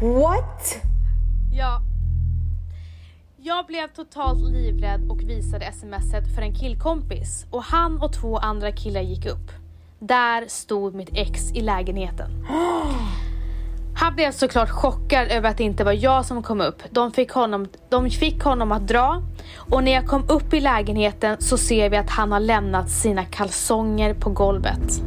What? 0.01 0.81
Ja. 1.53 1.81
Jag 3.37 3.65
blev 3.65 3.87
totalt 3.87 4.41
livrädd 4.41 5.09
och 5.09 5.21
visade 5.21 5.71
smset 5.71 6.35
för 6.35 6.41
en 6.41 6.55
killkompis 6.55 7.45
och 7.51 7.63
han 7.63 8.01
och 8.01 8.13
två 8.13 8.37
andra 8.37 8.71
killar 8.71 9.01
gick 9.01 9.25
upp. 9.25 9.51
Där 9.99 10.47
stod 10.47 10.95
mitt 10.95 11.09
ex 11.13 11.51
i 11.51 11.61
lägenheten. 11.61 12.45
Han 13.99 14.15
blev 14.15 14.31
såklart 14.31 14.69
chockad 14.69 15.27
över 15.27 15.49
att 15.49 15.57
det 15.57 15.63
inte 15.63 15.83
var 15.83 15.91
jag 15.91 16.25
som 16.25 16.43
kom 16.43 16.61
upp. 16.61 16.83
De 16.89 17.11
fick, 17.11 17.31
honom, 17.31 17.67
de 17.89 18.09
fick 18.09 18.43
honom 18.43 18.71
att 18.71 18.87
dra 18.87 19.21
och 19.57 19.83
när 19.83 19.91
jag 19.91 20.07
kom 20.07 20.29
upp 20.29 20.53
i 20.53 20.59
lägenheten 20.59 21.37
så 21.39 21.57
ser 21.57 21.89
vi 21.89 21.97
att 21.97 22.09
han 22.09 22.31
har 22.31 22.39
lämnat 22.39 22.89
sina 22.89 23.25
kalsonger 23.25 24.13
på 24.13 24.29
golvet. 24.29 25.01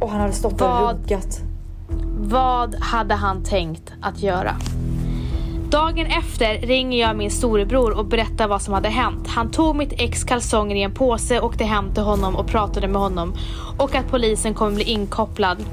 Och 0.00 0.10
han 0.10 0.20
hade 0.20 0.32
stått 0.32 0.52
och 0.52 0.60
Vad? 0.60 0.96
ruggat. 0.96 1.40
Vad 2.18 2.74
hade 2.74 3.14
han 3.14 3.44
tänkt 3.44 3.92
att 4.00 4.22
göra? 4.22 4.54
Dagen 5.70 6.06
efter 6.06 6.66
ringer 6.66 7.00
jag 7.00 7.16
min 7.16 7.30
storebror 7.30 7.98
och 7.98 8.06
berättar 8.06 8.48
vad 8.48 8.62
som 8.62 8.74
hade 8.74 8.88
hänt. 8.88 9.28
Han 9.28 9.50
tog 9.50 9.76
mitt 9.76 9.92
ex 9.92 10.24
kalsonger 10.24 10.76
i 10.76 10.82
en 10.82 10.94
påse, 10.94 11.40
åkte 11.40 11.64
hem 11.64 11.94
till 11.94 12.02
honom 12.02 12.36
och 12.36 12.46
pratade 12.46 12.88
med 12.88 13.00
honom. 13.00 13.34
Och 13.78 13.94
att 13.94 14.10
polisen 14.10 14.54
kommer 14.54 14.74
bli 14.74 14.84
inkopplad. 14.84 15.64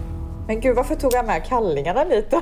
Men 0.47 0.59
gud, 0.61 0.75
varför 0.75 0.95
tog 0.95 1.13
han 1.13 1.25
med 1.25 1.45
kallingarna 1.47 2.03
lite? 2.03 2.41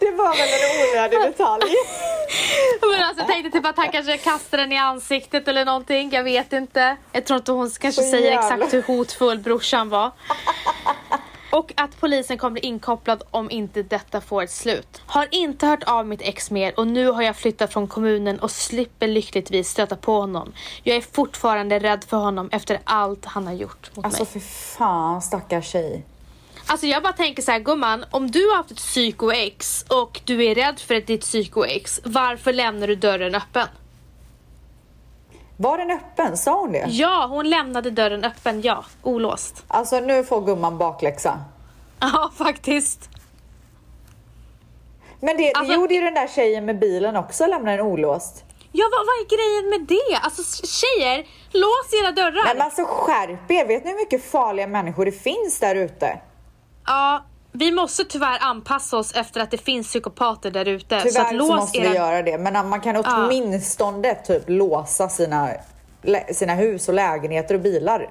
det 0.00 0.10
var 0.10 0.36
väl 0.36 0.48
en 0.48 0.96
onödig 0.98 1.20
detalj? 1.32 1.74
Men 2.80 3.02
alltså, 3.02 3.22
jag 3.22 3.28
tänkte 3.28 3.58
typ 3.58 3.66
att 3.66 3.76
han 3.76 3.88
kanske 3.92 4.18
kastade 4.18 4.62
den 4.62 4.72
i 4.72 4.78
ansiktet 4.78 5.48
eller 5.48 5.64
någonting. 5.64 6.10
Jag 6.12 6.24
vet 6.24 6.52
inte. 6.52 6.96
Jag 7.12 7.24
tror 7.24 7.36
inte 7.36 7.52
hon 7.52 7.70
kanske 7.70 8.02
Så 8.02 8.10
säger 8.10 8.30
jävla- 8.32 8.54
exakt 8.56 8.74
hur 8.74 8.82
hotfull 8.82 9.38
brorsan 9.38 9.88
var. 9.88 10.10
Och 11.56 11.72
att 11.76 12.00
polisen 12.00 12.38
kommer 12.38 12.52
bli 12.52 12.60
inkopplad 12.60 13.22
om 13.30 13.50
inte 13.50 13.82
detta 13.82 14.20
får 14.20 14.42
ett 14.42 14.50
slut. 14.50 15.02
Har 15.06 15.28
inte 15.30 15.66
hört 15.66 15.82
av 15.82 16.06
mitt 16.06 16.22
ex 16.22 16.50
mer 16.50 16.78
och 16.80 16.86
nu 16.86 17.06
har 17.06 17.22
jag 17.22 17.36
flyttat 17.36 17.72
från 17.72 17.86
kommunen 17.88 18.38
och 18.40 18.50
slipper 18.50 19.06
lyckligtvis 19.06 19.68
stöta 19.70 19.96
på 19.96 20.12
honom. 20.20 20.52
Jag 20.82 20.96
är 20.96 21.00
fortfarande 21.00 21.78
rädd 21.78 22.04
för 22.04 22.16
honom 22.16 22.48
efter 22.52 22.80
allt 22.84 23.24
han 23.24 23.46
har 23.46 23.54
gjort 23.54 23.96
mot 23.96 24.04
Alltså 24.04 24.22
mig. 24.22 24.32
för 24.32 24.40
fan 24.40 25.22
stackars 25.22 25.66
tjej. 25.66 26.04
Alltså 26.66 26.86
jag 26.86 27.02
bara 27.02 27.12
tänker 27.12 27.42
så 27.42 27.50
här, 27.50 27.58
gumman, 27.58 28.04
om 28.10 28.30
du 28.30 28.48
har 28.48 28.56
haft 28.56 28.70
ett 28.70 28.76
psyko-ex 28.76 29.84
och 29.88 30.20
du 30.24 30.44
är 30.44 30.54
rädd 30.54 30.78
för 30.80 30.94
ditt 30.94 31.20
psyko-ex, 31.20 32.00
varför 32.04 32.52
lämnar 32.52 32.86
du 32.86 32.94
dörren 32.96 33.34
öppen? 33.34 33.68
Var 35.56 35.78
den 35.78 35.90
öppen? 35.90 36.36
Sa 36.36 36.60
hon 36.60 36.72
det? 36.72 36.84
Ja, 36.88 37.26
hon 37.30 37.50
lämnade 37.50 37.90
dörren 37.90 38.24
öppen, 38.24 38.60
ja. 38.62 38.84
Olåst. 39.02 39.64
Alltså 39.68 40.00
nu 40.00 40.24
får 40.24 40.40
gumman 40.40 40.78
bakläxa. 40.78 41.38
Ja, 42.00 42.30
faktiskt. 42.36 43.08
Men 45.20 45.36
det, 45.36 45.42
det 45.42 45.52
Alltså- 45.54 45.74
gjorde 45.74 45.94
ju 45.94 46.00
den 46.00 46.14
där 46.14 46.28
tjejen 46.28 46.64
med 46.64 46.78
bilen 46.78 47.16
också, 47.16 47.46
lämnade 47.46 47.76
den 47.76 47.86
olåst. 47.86 48.44
Ja, 48.72 48.84
vad, 48.92 49.06
vad 49.06 49.14
är 49.16 49.36
grejen 49.36 49.70
med 49.70 49.88
det? 49.88 50.16
Alltså 50.22 50.66
tjejer, 50.66 51.26
lås 51.50 52.02
era 52.02 52.12
dörrar. 52.12 52.54
Men 52.54 52.62
alltså 52.62 52.84
skärp 52.84 53.50
er, 53.50 53.66
vet 53.66 53.84
ni 53.84 53.90
hur 53.90 53.96
mycket 53.98 54.24
farliga 54.30 54.66
människor 54.66 55.04
det 55.04 55.12
finns 55.12 55.60
där 55.60 55.74
ute? 55.74 56.18
Ja, 56.86 57.24
vi 57.58 57.72
måste 57.72 58.04
tyvärr 58.04 58.38
anpassa 58.40 58.96
oss 58.96 59.12
efter 59.12 59.40
att 59.40 59.50
det 59.50 59.58
finns 59.58 59.86
psykopater 59.86 60.50
där 60.50 60.68
ute. 60.68 61.00
Tyvärr 61.00 61.10
Så 61.10 61.20
att 61.20 61.28
så, 61.46 61.56
måste 61.56 61.78
era... 61.78 61.88
vi 61.90 61.96
göra 61.96 62.22
det, 62.22 62.38
men 62.38 62.68
man 62.68 62.80
kan 62.80 62.96
åtminstone 62.96 64.14
typ 64.14 64.42
låsa 64.46 65.08
sina, 65.08 65.50
sina 66.32 66.54
hus 66.54 66.88
och 66.88 66.94
lägenheter 66.94 67.54
och 67.54 67.60
bilar. 67.60 68.08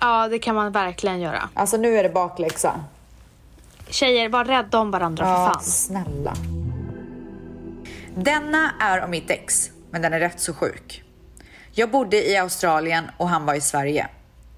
Ja, 0.00 0.28
det 0.28 0.38
kan 0.38 0.54
man 0.54 0.72
verkligen 0.72 1.20
göra. 1.20 1.48
Alltså 1.54 1.76
nu 1.76 1.98
är 1.98 2.02
det 2.02 2.08
bakläxa. 2.08 2.84
Tjejer, 3.88 4.28
var 4.28 4.44
rädda 4.44 4.78
om 4.78 4.90
varandra 4.90 5.24
för 5.24 5.30
Ja, 5.32 5.50
fan. 5.54 5.62
snälla. 5.62 6.34
Denna 8.14 8.70
är 8.80 9.04
om 9.04 9.10
mitt 9.10 9.30
ex, 9.30 9.70
men 9.90 10.02
den 10.02 10.12
är 10.12 10.20
rätt 10.20 10.40
så 10.40 10.54
sjuk. 10.54 11.02
Jag 11.72 11.90
bodde 11.90 12.28
i 12.30 12.36
Australien 12.36 13.04
och 13.16 13.28
han 13.28 13.46
var 13.46 13.54
i 13.54 13.60
Sverige. 13.60 14.08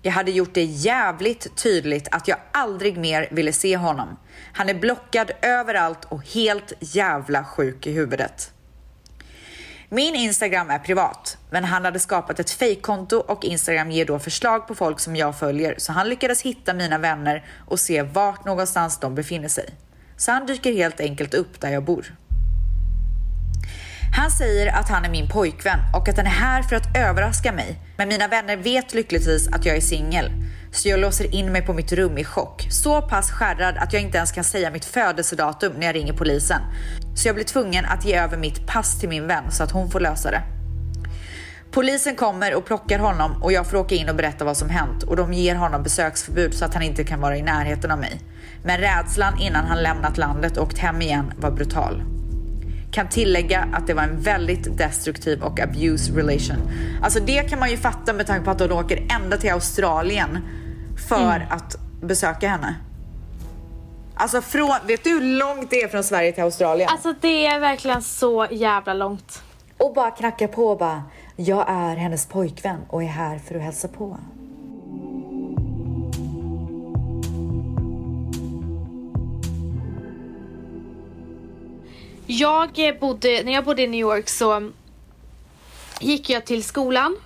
Jag 0.04 0.12
hade 0.12 0.30
gjort 0.30 0.54
det 0.54 0.64
jävligt 0.64 1.56
tydligt 1.56 2.08
att 2.10 2.28
jag 2.28 2.38
aldrig 2.52 2.98
mer 2.98 3.28
ville 3.30 3.52
se 3.52 3.76
honom. 3.76 4.16
Han 4.52 4.68
är 4.68 4.74
blockad 4.74 5.30
överallt 5.42 6.04
och 6.04 6.26
helt 6.26 6.72
jävla 6.80 7.44
sjuk 7.44 7.86
i 7.86 7.92
huvudet. 7.92 8.52
Min 9.88 10.14
Instagram 10.14 10.70
är 10.70 10.78
privat, 10.78 11.38
men 11.50 11.64
han 11.64 11.84
hade 11.84 11.98
skapat 11.98 12.40
ett 12.40 12.50
fejkkonto 12.50 13.16
och 13.16 13.44
Instagram 13.44 13.90
ger 13.90 14.04
då 14.04 14.18
förslag 14.18 14.68
på 14.68 14.74
folk 14.74 15.00
som 15.00 15.16
jag 15.16 15.38
följer, 15.38 15.74
så 15.78 15.92
han 15.92 16.08
lyckades 16.08 16.42
hitta 16.42 16.74
mina 16.74 16.98
vänner 16.98 17.44
och 17.66 17.80
se 17.80 18.02
vart 18.02 18.44
någonstans 18.44 18.98
de 18.98 19.14
befinner 19.14 19.48
sig. 19.48 19.68
Så 20.16 20.32
han 20.32 20.46
dyker 20.46 20.72
helt 20.72 21.00
enkelt 21.00 21.34
upp 21.34 21.60
där 21.60 21.70
jag 21.70 21.84
bor. 21.84 22.14
Han 24.14 24.30
säger 24.30 24.72
att 24.72 24.88
han 24.88 25.04
är 25.04 25.10
min 25.10 25.28
pojkvän 25.28 25.78
och 25.94 26.08
att 26.08 26.16
han 26.16 26.26
är 26.26 26.30
här 26.30 26.62
för 26.62 26.76
att 26.76 26.96
överraska 26.96 27.52
mig. 27.52 27.78
Men 27.96 28.08
mina 28.08 28.28
vänner 28.28 28.56
vet 28.56 28.94
lyckligtvis 28.94 29.48
att 29.48 29.66
jag 29.66 29.76
är 29.76 29.80
singel. 29.80 30.30
Så 30.72 30.88
jag 30.88 31.00
låser 31.00 31.34
in 31.34 31.52
mig 31.52 31.62
på 31.62 31.72
mitt 31.72 31.92
rum 31.92 32.18
i 32.18 32.24
chock. 32.24 32.66
Så 32.70 33.02
pass 33.02 33.30
skärrad 33.30 33.76
att 33.76 33.92
jag 33.92 34.02
inte 34.02 34.18
ens 34.18 34.32
kan 34.32 34.44
säga 34.44 34.70
mitt 34.70 34.84
födelsedatum 34.84 35.72
när 35.72 35.86
jag 35.86 35.94
ringer 35.94 36.12
polisen. 36.12 36.60
Så 37.14 37.28
jag 37.28 37.34
blir 37.34 37.44
tvungen 37.44 37.84
att 37.84 38.04
ge 38.04 38.16
över 38.16 38.36
mitt 38.36 38.66
pass 38.66 39.00
till 39.00 39.08
min 39.08 39.26
vän 39.26 39.50
så 39.50 39.62
att 39.62 39.70
hon 39.70 39.90
får 39.90 40.00
lösa 40.00 40.30
det. 40.30 40.42
Polisen 41.70 42.16
kommer 42.16 42.54
och 42.54 42.66
plockar 42.66 42.98
honom 42.98 43.42
och 43.42 43.52
jag 43.52 43.66
får 43.66 43.76
åka 43.76 43.94
in 43.94 44.08
och 44.08 44.16
berätta 44.16 44.44
vad 44.44 44.56
som 44.56 44.70
hänt 44.70 45.02
och 45.02 45.16
de 45.16 45.32
ger 45.32 45.54
honom 45.54 45.82
besöksförbud 45.82 46.54
så 46.54 46.64
att 46.64 46.74
han 46.74 46.82
inte 46.82 47.04
kan 47.04 47.20
vara 47.20 47.36
i 47.36 47.42
närheten 47.42 47.90
av 47.90 47.98
mig. 47.98 48.20
Men 48.64 48.80
rädslan 48.80 49.38
innan 49.38 49.64
han 49.64 49.82
lämnat 49.82 50.18
landet 50.18 50.56
och 50.56 50.64
åkt 50.66 50.78
hem 50.78 51.02
igen 51.02 51.32
var 51.36 51.50
brutal. 51.50 52.11
Kan 52.92 53.08
tillägga 53.08 53.68
att 53.72 53.86
det 53.86 53.94
var 53.94 54.02
en 54.02 54.20
väldigt 54.20 54.78
destruktiv 54.78 55.42
och 55.42 55.60
abuse 55.60 56.12
relation. 56.12 56.56
Alltså 57.02 57.20
det 57.20 57.42
kan 57.50 57.58
man 57.58 57.70
ju 57.70 57.76
fatta 57.76 58.12
med 58.12 58.26
tanke 58.26 58.44
på 58.44 58.50
att 58.50 58.58
de 58.58 58.72
åker 58.72 59.06
ända 59.22 59.36
till 59.36 59.52
Australien 59.52 60.38
för 61.08 61.46
att 61.50 61.76
besöka 62.02 62.48
henne. 62.48 62.74
Alltså 64.14 64.42
från, 64.42 64.70
vet 64.86 65.04
du 65.04 65.10
hur 65.10 65.38
långt 65.38 65.70
det 65.70 65.82
är 65.82 65.88
från 65.88 66.04
Sverige 66.04 66.32
till 66.32 66.42
Australien? 66.42 66.88
Alltså 66.92 67.14
det 67.20 67.46
är 67.46 67.60
verkligen 67.60 68.02
så 68.02 68.46
jävla 68.50 68.94
långt. 68.94 69.42
Och 69.78 69.94
bara 69.94 70.10
knackar 70.10 70.46
på 70.46 70.66
och 70.68 70.78
bara, 70.78 71.02
jag 71.36 71.64
är 71.68 71.96
hennes 71.96 72.26
pojkvän 72.26 72.80
och 72.88 73.02
är 73.02 73.06
här 73.06 73.38
för 73.38 73.54
att 73.54 73.62
hälsa 73.62 73.88
på. 73.88 74.18
Jag 82.38 82.96
bodde, 83.00 83.42
när 83.42 83.52
jag 83.52 83.64
bodde 83.64 83.82
i 83.82 83.86
New 83.86 84.00
York 84.00 84.28
så 84.28 84.70
gick 86.00 86.30
jag 86.30 86.44
till 86.44 86.64
skolan 86.64 87.16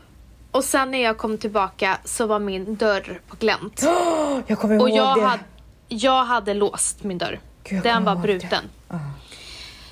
och 0.51 0.65
sen 0.65 0.91
när 0.91 1.03
jag 1.03 1.19
kom 1.19 1.39
tillbaka 1.39 1.99
så 2.05 2.27
var 2.27 2.39
min 2.39 2.77
dörr 2.77 3.21
på 3.29 3.37
glänt. 3.37 3.83
Jag 4.47 4.59
kommer 4.59 4.75
ihåg 4.75 4.83
Och 4.83 4.91
jag, 4.91 5.17
det. 5.19 5.25
hade, 5.25 5.43
jag 5.89 6.25
hade 6.25 6.55
låst 6.55 7.05
min 7.05 7.19
dörr. 7.19 7.41
Gud, 7.65 7.83
Den 7.83 8.05
var 8.05 8.17
bruten. 8.17 8.65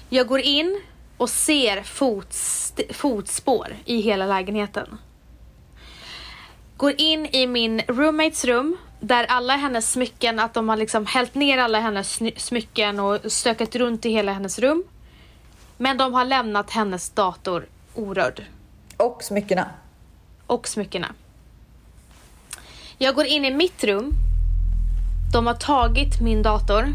Jag 0.08 0.26
går 0.26 0.40
in 0.40 0.80
och 1.16 1.30
ser 1.30 1.82
fotst- 1.82 2.92
fotspår 2.92 3.76
i 3.84 4.00
hela 4.00 4.26
lägenheten. 4.26 4.98
Går 6.76 6.92
in 6.98 7.26
i 7.26 7.46
min 7.46 7.80
roommates 7.88 8.44
rum 8.44 8.76
där 9.00 9.24
alla 9.24 9.56
hennes 9.56 9.90
smycken, 9.92 10.38
att 10.38 10.54
de 10.54 10.68
har 10.68 10.76
liksom 10.76 11.06
hällt 11.06 11.34
ner 11.34 11.58
alla 11.58 11.80
hennes 11.80 12.20
smycken 12.36 13.00
och 13.00 13.32
stökat 13.32 13.76
runt 13.76 14.06
i 14.06 14.10
hela 14.10 14.32
hennes 14.32 14.58
rum. 14.58 14.84
Men 15.76 15.96
de 15.96 16.14
har 16.14 16.24
lämnat 16.24 16.70
hennes 16.70 17.10
dator 17.10 17.66
orörd 17.94 18.42
Och 18.96 19.22
smyckena. 19.22 19.66
och 20.46 20.68
smyckena. 20.68 21.06
Jag 22.98 23.14
går 23.14 23.26
in 23.26 23.44
i 23.44 23.50
mitt 23.54 23.84
rum. 23.84 24.12
De 25.32 25.46
har 25.46 25.54
tagit 25.54 26.20
min 26.20 26.42
dator. 26.42 26.86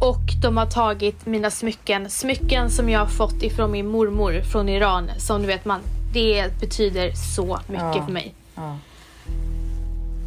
Och 0.00 0.42
de 0.42 0.56
har 0.56 0.66
tagit 0.66 1.26
mina 1.26 1.50
smycken. 1.50 2.10
Smycken 2.10 2.70
som 2.70 2.88
jag 2.90 3.00
har 3.00 3.06
fått 3.06 3.42
ifrån 3.42 3.70
min 3.72 3.86
mormor 3.88 4.40
från 4.42 4.68
Iran. 4.68 5.10
Som 5.18 5.40
du 5.40 5.46
vet, 5.46 5.64
man, 5.64 5.80
det 6.12 6.60
betyder 6.60 7.12
så 7.36 7.58
mycket 7.68 7.96
Ja. 7.96 8.04
för 8.06 8.12
mig. 8.12 8.34
Ja. 8.54 8.76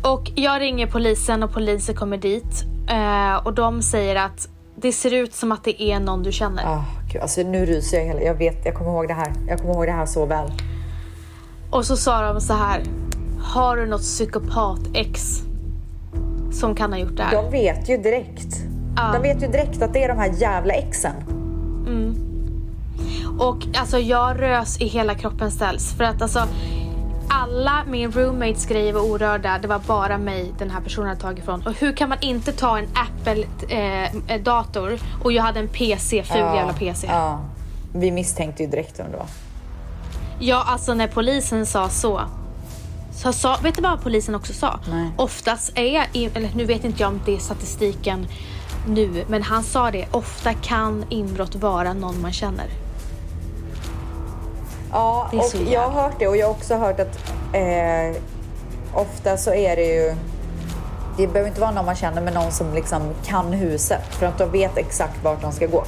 Och 0.04 0.32
jag 0.36 0.62
ringer 0.62 0.88
polisen 0.88 1.44
och 1.44 1.54
polisen 1.54 1.96
kommer 1.96 2.18
dit. 2.18 2.64
Eh, 2.90 3.36
och 3.36 3.54
de 3.54 3.82
säger 3.82 4.16
att 4.16 4.48
det 4.76 4.92
ser 4.92 5.14
ut 5.14 5.34
som 5.34 5.52
att 5.52 5.64
det 5.64 5.82
är 5.82 6.00
någon 6.00 6.24
du 6.24 6.32
känner. 6.32 6.64
Ah, 6.66 6.86
gud, 7.12 7.22
alltså 7.22 7.42
nu 7.42 7.66
ryser 7.66 7.98
jag 7.98 8.06
hela. 8.06 8.22
Jag 8.22 8.36
vet, 8.36 8.66
jag 8.66 8.76
kommer 8.76 8.92
ihåg 8.92 9.08
det 9.08 9.14
här. 9.14 9.34
Jag 9.48 9.60
kommer 9.60 9.74
ihåg 9.74 9.86
det 9.86 9.92
här 9.92 10.06
så 10.06 10.26
väl. 10.26 10.52
Och 11.70 11.86
så 11.86 11.98
sa 11.98 12.34
de 12.34 12.42
så 12.42 12.54
här. 12.54 12.84
Har 13.40 13.78
du 13.78 13.86
något 13.86 14.02
psykopat-ex 14.02 15.42
som 16.52 16.76
kan 16.76 16.94
ha 16.94 17.00
gjort 17.00 17.18
det 17.18 17.24
här? 17.24 17.44
De 17.44 17.52
vet 17.52 17.90
ju 17.90 17.98
direkt. 17.98 18.56
Ja. 18.96 19.12
De 19.14 19.22
vet 19.22 19.44
ju 19.44 19.48
direkt 19.48 19.82
att 19.82 19.94
det 19.94 20.04
är 20.04 20.08
de 20.08 20.18
här 20.18 20.34
jävla 20.38 20.74
exen. 20.74 21.14
Och 23.40 23.58
alltså 23.76 24.00
jag 24.00 24.42
rös 24.42 24.82
i 24.82 24.86
hela 24.86 25.16
kroppen 25.16 25.52
ställs. 25.52 25.94
För 25.94 26.04
att 26.04 26.22
alltså 26.22 26.48
alla 27.30 27.84
min 27.88 28.12
roommates 28.12 28.66
grejer 28.66 28.94
var 28.94 29.02
orörda. 29.02 29.60
Det 29.62 29.68
var 29.68 29.80
bara 29.80 30.18
mig 30.18 30.54
den 30.60 30.70
här 30.70 30.82
personen 30.82 31.08
hade 31.08 31.22
tagit 31.22 31.40
ifrån. 31.40 31.62
Och 31.66 31.74
hur 31.74 31.94
kan 31.94 32.10
man 32.10 32.18
inte 32.22 32.52
ta 32.52 32.78
en 32.78 32.88
Apple-dator 32.94 35.00
och 35.24 35.32
jag 35.32 35.44
hade 35.44 35.60
en 35.60 35.68
PC, 35.68 36.24
ful 36.24 36.38
jävla 36.38 36.74
PC. 36.74 37.08
Ja. 37.08 37.14
Ja. 37.14 37.40
Vi 37.94 38.12
misstänkte 38.12 38.64
ju 38.64 38.70
direkt 38.70 39.00
vem 39.00 39.12
det 39.12 39.18
var. 39.18 39.28
alltså 40.62 40.94
när 40.94 41.08
polisen 41.08 41.66
sa 41.66 41.90
så. 41.90 42.22
Så 43.16 43.34
sa, 43.34 43.58
vet 43.64 43.76
du 43.76 43.82
vad 43.82 44.02
polisen 44.02 44.36
också 44.36 44.54
sa? 44.54 44.80
Nej. 44.90 45.10
Oftast 45.18 45.78
är, 45.78 46.08
eller 46.14 46.50
nu 46.56 46.66
vet 46.66 46.84
inte 46.84 47.02
jag 47.02 47.10
om 47.10 47.22
det 47.26 47.36
är 47.36 47.40
statistiken 47.40 48.28
nu, 48.88 49.24
men 49.28 49.44
han 49.44 49.64
sa 49.64 49.92
det. 49.92 50.06
Ofta 50.12 50.54
kan 50.54 51.06
inbrott 51.10 51.56
vara 51.56 51.94
någon 51.94 52.22
man 52.22 52.34
känner. 52.34 52.66
Ja, 54.94 55.30
och 55.32 55.62
jag 55.72 55.90
har 55.90 56.04
hört 56.04 56.20
det 56.20 56.28
och 56.28 56.38
jag 56.38 56.46
har 56.46 56.52
också 56.54 56.76
hört 56.76 57.00
att 57.00 57.32
eh, 57.54 58.22
ofta 58.94 59.38
så 59.38 59.54
är 59.54 59.76
det 59.76 59.86
ju 59.86 60.16
det 61.18 61.28
behöver 61.28 61.50
inte 61.50 61.62
vara 61.62 61.72
någon 61.72 61.86
man 61.86 61.96
känner 61.96 62.22
men 62.22 62.34
någon 62.34 62.52
som 62.52 62.74
liksom 62.74 63.14
kan 63.26 63.54
huset 63.54 64.16
för 64.16 64.26
att 64.26 64.38
de 64.38 64.52
vet 64.52 64.78
exakt 64.78 65.24
vart 65.24 65.42
de 65.42 65.52
ska 65.52 65.68
gå. 65.68 65.86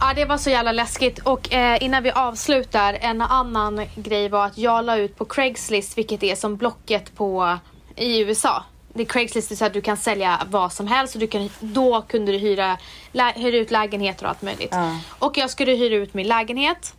Ja, 0.00 0.12
det 0.14 0.24
var 0.24 0.38
så 0.38 0.50
jävla 0.50 0.72
läskigt. 0.72 1.18
Och 1.18 1.52
eh, 1.52 1.82
innan 1.82 2.02
vi 2.02 2.10
avslutar, 2.10 2.98
en 3.00 3.20
annan 3.20 3.86
grej 3.94 4.28
var 4.28 4.46
att 4.46 4.58
jag 4.58 4.84
la 4.84 4.96
ut 4.96 5.16
på 5.18 5.24
Craigslist, 5.24 5.98
vilket 5.98 6.22
är 6.22 6.34
som 6.34 6.56
Blocket 6.56 7.16
på, 7.16 7.58
i 7.96 8.20
USA. 8.20 8.64
Det 8.92 9.02
är 9.02 9.06
Craigslist 9.06 9.50
är 9.50 9.56
så 9.56 9.64
att 9.64 9.72
du 9.72 9.80
kan 9.80 9.96
sälja 9.96 10.46
vad 10.50 10.72
som 10.72 10.86
helst 10.86 11.14
och 11.14 11.20
du 11.20 11.26
kan, 11.26 11.50
då 11.60 12.02
kunde 12.02 12.32
du 12.32 12.38
hyra, 12.38 12.78
lä, 13.12 13.32
hyra 13.36 13.56
ut 13.56 13.70
lägenheter 13.70 14.24
och 14.24 14.30
allt 14.30 14.42
möjligt. 14.42 14.72
Ja. 14.72 14.98
Och 15.18 15.38
jag 15.38 15.50
skulle 15.50 15.72
hyra 15.72 15.94
ut 15.94 16.14
min 16.14 16.28
lägenhet. 16.28 16.94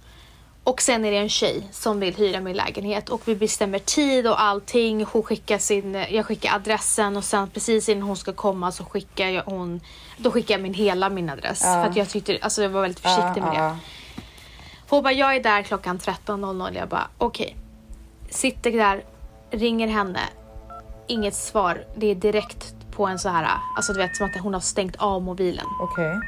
Och 0.64 0.82
sen 0.82 1.06
är 1.06 1.12
det 1.12 1.18
en 1.18 1.30
tjej 1.30 1.68
som 1.72 2.00
vill 2.00 2.16
hyra 2.16 2.40
min 2.42 2.56
lägenhet 2.56 3.10
och 3.10 3.22
vi 3.26 3.36
bestämmer 3.36 3.80
tid 3.80 4.28
och 4.28 4.42
allting. 4.42 5.06
Hon 5.06 5.24
skickar 5.24 5.58
sin, 5.58 6.06
jag 6.10 6.26
skickar 6.26 6.56
adressen 6.56 7.18
och 7.18 7.24
sen 7.24 7.50
precis 7.50 7.90
innan 7.90 8.04
hon 8.04 8.18
ska 8.18 8.34
komma 8.34 8.72
så 8.72 8.84
skickar 8.86 9.28
jag 9.28 9.44
hon, 9.44 9.82
då 10.18 10.32
skickar 10.32 10.54
jag 10.54 10.62
min 10.62 10.74
hela 10.74 11.10
min 11.10 11.30
adress. 11.30 11.62
För 11.62 11.86
att 11.86 11.96
jag 11.96 12.10
tyckte, 12.10 12.38
alltså 12.42 12.62
jag 12.62 12.70
var 12.70 12.82
väldigt 12.82 13.00
försiktig 13.00 13.44
med 13.44 13.54
det. 13.54 13.78
Hon 14.90 15.04
bara, 15.04 15.14
jag 15.14 15.36
är 15.36 15.44
där 15.44 15.64
klockan 15.64 16.00
13.00. 16.00 16.76
Jag 16.78 16.88
bara, 16.88 17.08
okej. 17.18 17.56
Sitter 18.30 18.72
där, 18.72 19.04
ringer 19.52 19.88
henne. 19.88 20.20
Inget 21.10 21.36
svar. 21.36 21.84
Det 21.96 22.12
är 22.12 22.16
direkt 22.16 22.76
på 22.92 23.08
en 23.08 23.20
så 23.20 23.30
här, 23.30 23.48
alltså 23.76 23.94
du 23.94 24.00
vet 24.00 24.16
som 24.18 24.26
att 24.26 24.42
hon 24.42 24.54
har 24.54 24.62
stängt 24.62 24.96
av 24.96 25.22
mobilen. 25.22 25.66
Okej. 25.82 26.20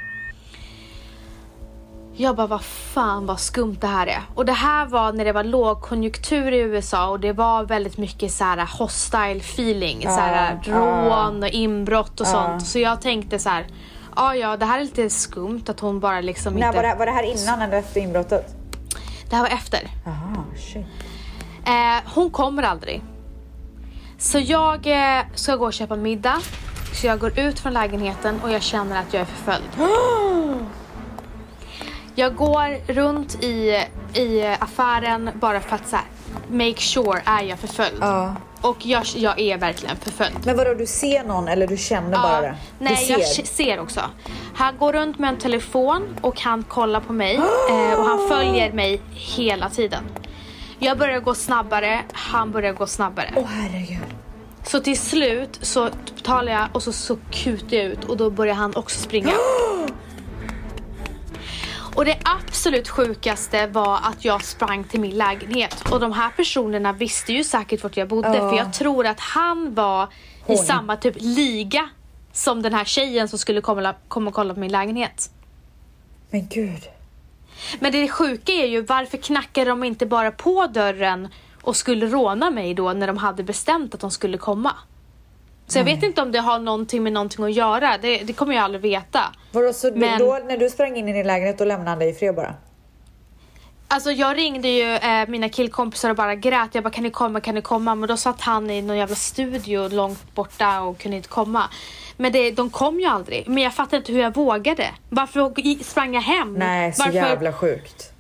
Jag 2.14 2.36
bara, 2.36 2.48
vad 2.48 2.64
fan 2.64 3.26
vad 3.26 3.40
skumt 3.40 3.78
det 3.82 3.88
här 3.88 4.08
är. 4.08 4.22
Och 4.36 4.46
det 4.46 4.52
här 4.52 4.86
var 4.86 5.14
när 5.14 5.26
det 5.26 5.32
var 5.32 5.44
lågkonjunktur 5.44 6.52
i 6.52 6.60
USA 6.60 7.10
och 7.10 7.20
det 7.20 7.34
var 7.34 7.64
väldigt 7.64 7.98
mycket 7.98 8.32
så 8.32 8.44
här 8.44 8.78
hostile 8.80 9.40
feeling. 9.40 10.02
så 10.02 10.10
här 10.10 10.60
rån 10.66 11.44
och 11.44 11.50
inbrott 11.50 12.22
och 12.22 12.28
sånt. 12.28 12.68
Så 12.68 12.80
jag 12.80 13.02
tänkte 13.02 13.40
så 13.40 13.50
här, 13.50 13.68
ja 14.16 14.36
ja 14.36 14.58
det 14.58 14.66
här 14.66 14.80
är 14.80 14.84
lite 14.84 15.10
skumt 15.10 15.64
att 15.68 15.80
hon 15.80 16.00
bara 16.00 16.22
liksom 16.22 16.54
När 16.54 16.68
inte... 16.68 16.78
var, 16.82 16.90
det, 16.90 16.96
var 16.96 17.06
det 17.06 17.12
här 17.12 17.24
innan 17.24 17.62
eller 17.62 17.78
efter 17.78 18.02
inbrottet? 18.02 18.56
det 19.30 19.36
här 19.36 19.44
var 19.44 19.50
efter. 19.50 19.80
Jaha, 20.06 20.44
shit. 20.58 20.86
Eh, 21.66 22.12
hon 22.16 22.30
kommer 22.30 22.64
aldrig. 22.64 23.04
Så 24.22 24.40
jag 24.40 24.88
eh, 24.88 25.26
ska 25.36 25.56
gå 25.56 25.66
och 25.66 25.74
köpa 25.74 25.96
middag. 25.96 26.40
Så 26.94 27.08
jag 27.08 27.20
går 27.20 27.40
ut 27.40 27.60
från 27.60 27.74
lägenheten 27.74 28.40
och 28.44 28.52
jag 28.52 28.62
känner 28.62 29.00
att 29.00 29.14
jag 29.14 29.22
är 29.22 29.26
förföljd. 29.26 29.70
Jag 32.16 32.36
går 32.36 32.94
runt 32.94 33.44
i, 33.44 33.84
i 34.14 34.56
affären 34.60 35.30
bara 35.34 35.60
för 35.60 35.76
att 35.76 35.88
så 35.88 35.96
här, 35.96 36.06
make 36.50 36.82
sure, 36.82 37.22
är 37.26 37.44
jag 37.44 37.60
förföljd? 37.60 37.98
Ja. 38.02 38.36
Och 38.62 38.86
jag, 38.86 39.04
jag 39.16 39.40
är 39.40 39.58
verkligen 39.58 39.96
förföljd. 39.96 40.38
Men 40.46 40.58
vadå, 40.58 40.74
du 40.74 40.86
ser 40.86 41.24
någon 41.24 41.48
eller 41.48 41.68
du 41.68 41.78
känner 41.78 42.18
bara 42.18 42.42
det? 42.42 42.56
Nej, 42.80 43.06
du 43.08 43.14
jag 43.14 43.26
ser? 43.28 43.44
se- 43.44 43.46
ser 43.46 43.80
också. 43.80 44.02
Han 44.56 44.78
går 44.78 44.94
runt 44.94 45.20
med 45.20 45.30
en 45.30 45.38
telefon 45.38 46.08
och 46.22 46.42
han 46.42 46.64
kollar 46.64 47.00
på 47.00 47.14
mig 47.14 47.36
eh, 47.70 48.00
och 48.00 48.06
han 48.06 48.30
följer 48.30 48.72
mig 48.72 49.02
hela 49.12 49.70
tiden. 49.70 50.04
Jag 50.84 50.98
börjar 50.98 51.20
gå 51.20 51.36
snabbare, 51.36 52.02
han 52.14 52.52
börjar 52.52 52.74
gå 52.74 52.88
snabbare. 52.88 53.34
Åh 53.36 53.46
herregud. 53.46 54.00
Så 54.64 54.80
till 54.80 54.98
slut 55.00 55.60
så 55.62 55.90
betalar 56.16 56.52
jag 56.52 56.68
och 56.74 56.84
så, 56.84 56.94
så 56.94 57.18
kutar 57.32 57.78
jag 57.78 57.86
ut 57.86 58.04
och 58.04 58.18
då 58.18 58.30
börjar 58.30 58.54
han 58.56 58.76
också 58.76 59.00
springa. 59.00 59.32
Och 61.96 62.06
det 62.06 62.18
absolut 62.24 62.90
sjukaste 62.90 63.68
var 63.68 63.96
att 63.98 64.26
jag 64.26 64.44
sprang 64.44 64.84
till 64.84 65.00
min 65.00 65.18
lägenhet 65.18 65.84
och 65.92 66.00
de 66.00 66.12
här 66.12 66.30
personerna 66.30 66.94
visste 66.94 67.34
ju 67.34 67.44
säkert 67.44 67.84
vart 67.84 67.98
jag 67.98 68.08
bodde 68.08 68.36
Ja. 68.38 68.50
för 68.50 68.58
jag 68.58 68.74
tror 68.74 69.06
att 69.06 69.20
han 69.20 69.74
var 69.76 70.04
i 70.04 70.08
Hon. 70.44 70.58
samma 70.58 70.96
typ 70.96 71.16
liga 71.20 71.90
som 72.34 72.62
den 72.62 72.74
här 72.74 72.86
tjejen 72.86 73.28
som 73.28 73.40
skulle 73.40 73.62
komma, 73.62 73.96
komma 74.08 74.28
och 74.30 74.34
kolla 74.36 74.54
på 74.54 74.60
min 74.60 74.72
lägenhet. 74.72 75.30
Men 76.30 76.48
gud. 76.48 76.82
Men 77.80 77.92
det 77.92 78.08
sjuka 78.08 78.52
är 78.52 78.66
ju 78.66 78.82
varför 78.82 79.18
knackade 79.18 79.70
de 79.70 79.84
inte 79.84 80.06
bara 80.06 80.32
på 80.32 80.68
dörren 80.68 81.28
och 81.62 81.76
skulle 81.76 82.06
råna 82.06 82.50
mig 82.52 82.74
då 82.74 82.94
när 82.94 83.08
de 83.08 83.18
hade 83.18 83.44
bestämt 83.44 83.94
att 83.94 84.00
de 84.02 84.12
skulle 84.12 84.38
komma? 84.38 84.76
Så 85.68 85.78
jag 85.78 85.86
vet 85.86 86.04
inte 86.04 86.22
om 86.22 86.32
det 86.32 86.40
har 86.40 86.60
någonting 86.60 87.04
med 87.04 87.14
någonting 87.14 87.46
att 87.46 87.54
göra. 87.54 87.98
Det, 87.98 88.18
det 88.18 88.34
kommer 88.34 88.56
jag 88.56 88.64
aldrig 88.64 88.82
veta. 88.82 89.22
Vadå, 89.52 89.74
så 89.74 89.92
Men- 89.96 90.20
då, 90.20 90.40
när 90.48 90.58
du 90.58 90.70
sprang 90.70 90.96
in 90.96 91.10
i 91.10 91.14
din 91.14 91.28
lägenhet 91.28 91.58
då 91.58 91.66
lämnade 91.66 91.90
han 91.90 92.00
dig 92.00 92.10
i 92.10 92.14
fred 92.14 92.36
bara? 92.36 92.54
Alltså 93.88 94.12
jag 94.12 94.38
ringde 94.38 94.68
ju 94.68 94.96
eh, 94.96 95.28
mina 95.28 95.50
killkompisar 95.50 96.10
och 96.10 96.16
bara 96.16 96.36
grät. 96.36 96.70
Jag 96.76 96.84
bara 96.84 96.90
kan 96.90 97.04
ni 97.04 97.10
komma, 97.10 97.42
kan 97.42 97.56
ni 97.56 97.62
komma? 97.62 97.96
Men 97.96 98.08
då 98.10 98.18
satt 98.18 98.42
han 98.42 98.70
i 98.70 98.82
någon 98.82 98.98
jävla 98.98 99.16
studio 99.16 99.90
långt 99.90 100.36
borta 100.36 100.82
och 100.82 100.98
kunde 100.98 101.18
inte 101.18 101.30
komma. 101.30 101.70
Men 102.22 102.32
det, 102.32 102.52
de 102.52 102.70
kom 102.70 103.00
ju 103.00 103.06
aldrig. 103.06 103.48
Men 103.48 103.64
jag 103.64 103.74
fattar 103.74 103.98
inte 103.98 104.12
hur 104.12 104.20
jag 104.22 104.36
vågade. 104.36 104.88
Varför 105.10 105.84
sprang 105.84 106.14
jag 106.14 106.22
hem? 106.22 106.54
Nej, 106.54 106.94
så 106.94 107.04
varför, 107.04 107.16
jävla 107.16 107.54
sjukt. 107.54 108.12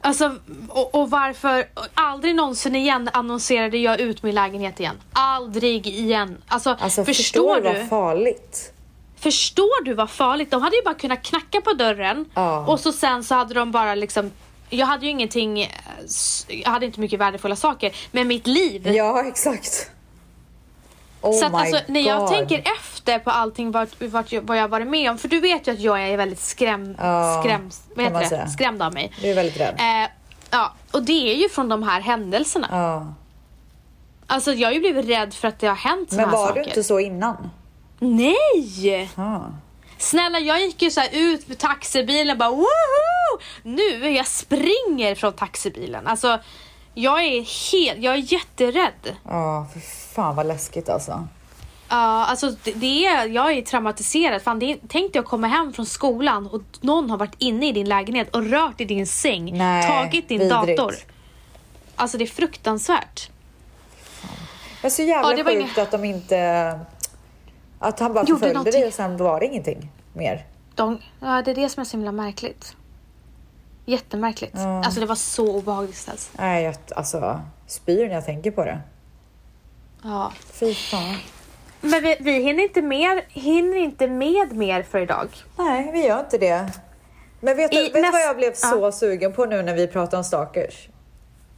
Alltså, 0.00 0.36
och, 0.68 0.94
och 0.94 1.10
varför 1.10 1.64
aldrig 1.94 2.34
någonsin 2.34 2.76
igen 2.76 3.10
annonserade 3.12 3.78
jag 3.78 4.00
ut 4.00 4.22
min 4.22 4.34
lägenhet 4.34 4.80
igen. 4.80 4.96
Aldrig 5.12 5.86
igen. 5.86 6.36
Alltså, 6.48 6.76
Alltså 6.80 7.04
förstår 7.04 7.54
förstår 7.54 7.72
du? 7.72 7.78
vad 7.78 7.88
farligt. 7.88 8.72
Förstår 9.16 9.84
du 9.84 9.94
vad 9.94 10.10
farligt? 10.10 10.50
De 10.50 10.62
hade 10.62 10.76
ju 10.76 10.82
bara 10.82 10.94
kunnat 10.94 11.22
knacka 11.22 11.60
på 11.60 11.72
dörren 11.72 12.24
Ja. 12.34 12.66
och 12.66 12.80
så 12.80 12.92
sen 12.92 13.24
så 13.24 13.34
hade 13.34 13.54
de 13.54 13.70
bara 13.72 13.94
liksom 13.94 14.30
jag 14.70 14.86
hade 14.86 15.04
ju 15.06 15.10
ingenting, 15.10 15.70
jag 16.48 16.70
hade 16.70 16.86
inte 16.86 17.00
mycket 17.00 17.20
värdefulla 17.20 17.56
saker, 17.56 17.92
men 18.12 18.28
mitt 18.28 18.46
liv. 18.46 18.86
Ja, 18.86 19.24
exakt. 19.24 19.90
Oh 21.20 21.38
så 21.40 21.46
att 21.46 21.54
alltså, 21.54 21.80
när 21.86 22.00
jag 22.00 22.20
God. 22.20 22.28
tänker 22.28 22.62
efter 22.80 23.18
på 23.18 23.30
allting 23.30 23.70
vart, 23.70 24.02
vart, 24.02 24.32
jag- 24.32 24.42
vad 24.42 24.56
jag 24.58 24.68
varit 24.68 24.86
med 24.88 25.10
om, 25.10 25.18
för 25.18 25.28
du 25.28 25.40
vet 25.40 25.68
ju 25.68 25.72
att 25.72 25.80
jag 25.80 26.02
är 26.08 26.16
väldigt 26.16 26.40
skräm, 26.40 26.94
Ja, 26.98 27.40
skräm, 27.44 27.70
vad 27.96 28.04
heter 28.04 28.20
det? 28.20 28.26
säga. 28.28 28.46
skrämd 28.48 28.82
av 28.82 28.94
mig. 28.94 29.12
Du 29.22 29.28
är 29.30 29.34
väldigt 29.34 29.60
rädd. 29.60 29.74
Eh, 29.78 30.10
ja, 30.50 30.72
och 30.92 31.02
det 31.02 31.32
är 31.32 31.34
ju 31.34 31.48
från 31.48 31.68
de 31.68 31.82
här 31.82 32.00
händelserna. 32.00 32.68
Ja. 32.70 33.06
Alltså 34.26 34.52
jag 34.52 34.68
har 34.68 34.72
ju 34.72 34.80
blivit 34.80 35.06
rädd 35.08 35.34
för 35.34 35.48
att 35.48 35.58
det 35.58 35.66
har 35.66 35.74
hänt 35.74 36.10
Men 36.10 36.18
här 36.20 36.26
var 36.26 36.46
saker. 36.46 36.60
du 36.62 36.68
inte 36.68 36.84
så 36.84 37.00
innan? 37.00 37.50
Nej! 37.98 39.10
Ja. 39.16 39.46
Snälla 39.98 40.38
jag 40.38 40.60
gick 40.60 40.82
ju 40.82 40.90
så 40.90 41.00
här 41.00 41.08
ut 41.12 41.48
med 41.48 41.58
taxibilen 41.58 42.38
bara 42.38 42.50
woho! 42.50 42.66
Nu, 43.62 44.10
jag 44.10 44.26
springer 44.26 45.14
från 45.14 45.32
taxibilen. 45.32 46.06
Alltså 46.06 46.38
jag 47.02 47.24
är 47.24 47.70
helt, 47.72 48.04
jag 48.04 48.14
är 48.14 48.32
jätterädd. 48.32 49.16
Ja, 49.24 49.66
för 49.72 49.80
fan 50.14 50.36
vad 50.36 50.46
läskigt 50.46 50.88
alltså. 50.88 51.28
Ja, 51.88 52.24
alltså 52.26 52.50
det, 52.64 52.72
det 52.72 53.06
är, 53.06 53.26
jag 53.28 53.52
är 53.52 53.62
traumatiserad. 53.62 54.42
Fan, 54.42 54.58
det 54.58 54.72
är, 54.72 54.78
tänk 54.88 55.12
dig 55.12 55.20
att 55.20 55.26
komma 55.26 55.46
hem 55.46 55.72
från 55.72 55.86
skolan 55.86 56.46
och 56.46 56.62
någon 56.80 57.10
har 57.10 57.16
varit 57.16 57.34
inne 57.38 57.68
i 57.68 57.72
din 57.72 57.88
lägenhet 57.88 58.34
och 58.36 58.44
rört 58.50 58.80
i 58.80 58.84
din 58.84 59.06
säng, 59.06 59.58
Nej, 59.58 59.88
tagit 59.88 60.28
din 60.28 60.38
vidrigt. 60.40 60.78
dator. 60.78 60.94
Alltså 61.96 62.18
det 62.18 62.24
är 62.24 62.26
fruktansvärt. 62.26 63.30
Men 64.82 64.90
så 64.90 65.02
jävla 65.02 65.30
Ja, 65.30 65.36
det 65.36 65.44
sjukt 65.44 65.72
inga- 65.76 65.82
att 65.82 65.90
de 65.90 66.04
inte... 66.04 66.80
Att 67.78 68.00
han 68.00 68.14
bara 68.14 68.26
förföljde 68.26 68.70
dig 68.70 68.86
och 68.86 68.92
sen 68.92 69.16
var 69.16 69.40
det 69.40 69.46
ingenting 69.46 69.90
mer. 70.12 70.46
De, 70.74 70.98
ja, 71.20 71.42
det 71.42 71.50
är 71.50 71.54
det 71.54 71.68
som 71.68 71.80
är 71.80 71.84
så 71.84 71.96
himla 71.96 72.12
märkligt. 72.12 72.76
Jättemärkligt. 73.88 74.54
Alltså 74.84 75.00
det 75.00 75.06
var 75.06 75.14
så 75.14 75.56
obehagligt 75.56 75.96
ställs. 75.96 76.30
Nej, 76.38 76.64
jag 76.64 76.74
alltså 76.96 77.40
spyr 77.66 78.06
när 78.08 78.14
jag 78.14 78.24
tänker 78.24 78.50
på 78.50 78.64
det. 78.64 78.78
Ja. 80.02 80.32
Fy 80.52 80.74
fan. 80.74 81.16
Men 81.80 82.02
vi, 82.02 82.16
vi 82.20 82.32
hinner, 82.42 82.62
inte 82.62 82.82
mer, 82.82 83.24
hinner 83.28 83.76
inte 83.76 84.08
med 84.08 84.52
mer 84.52 84.82
för 84.82 84.98
idag. 84.98 85.28
Nej, 85.58 85.90
vi 85.92 86.06
gör 86.06 86.20
inte 86.20 86.38
det. 86.38 86.70
Men 87.40 87.56
vet 87.56 87.70
du, 87.70 87.86
I 87.86 87.90
vet 87.90 88.12
vad 88.12 88.22
jag 88.22 88.36
blev 88.36 88.54
så 88.54 88.92
sugen 88.92 89.32
på 89.32 89.44
nu 89.44 89.62
när 89.62 89.74
vi 89.74 89.86
pratar 89.86 90.18
om 90.18 90.24
stalkers? 90.24 90.88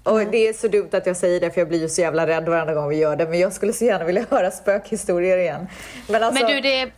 Och 0.03 0.21
Mm. 0.21 0.31
det 0.31 0.49
är 0.49 0.53
så 0.53 0.69
dumt 0.69 0.89
att 0.93 1.07
jag 1.07 1.17
säger 1.17 1.41
det 1.41 1.51
för 1.51 1.61
jag 1.61 1.69
blir 1.69 1.81
ju 1.81 1.89
så 1.89 2.01
jävla 2.01 2.27
rädd 2.27 2.49
varenda 2.49 2.75
gång 2.75 2.89
vi 2.89 2.97
gör 2.97 3.17
det. 3.17 3.27
Men 3.29 3.39
jag 3.39 3.53
skulle 3.53 3.73
så 3.73 3.85
gärna 3.85 4.05
vilja 4.05 4.25
höra 4.31 4.51
spökhistorier 4.51 5.39
igen. 5.39 5.67
Men 6.09 6.23
alltså... 6.23 6.45
Men 6.45 6.53
du, 6.53 6.61
det 6.61 6.91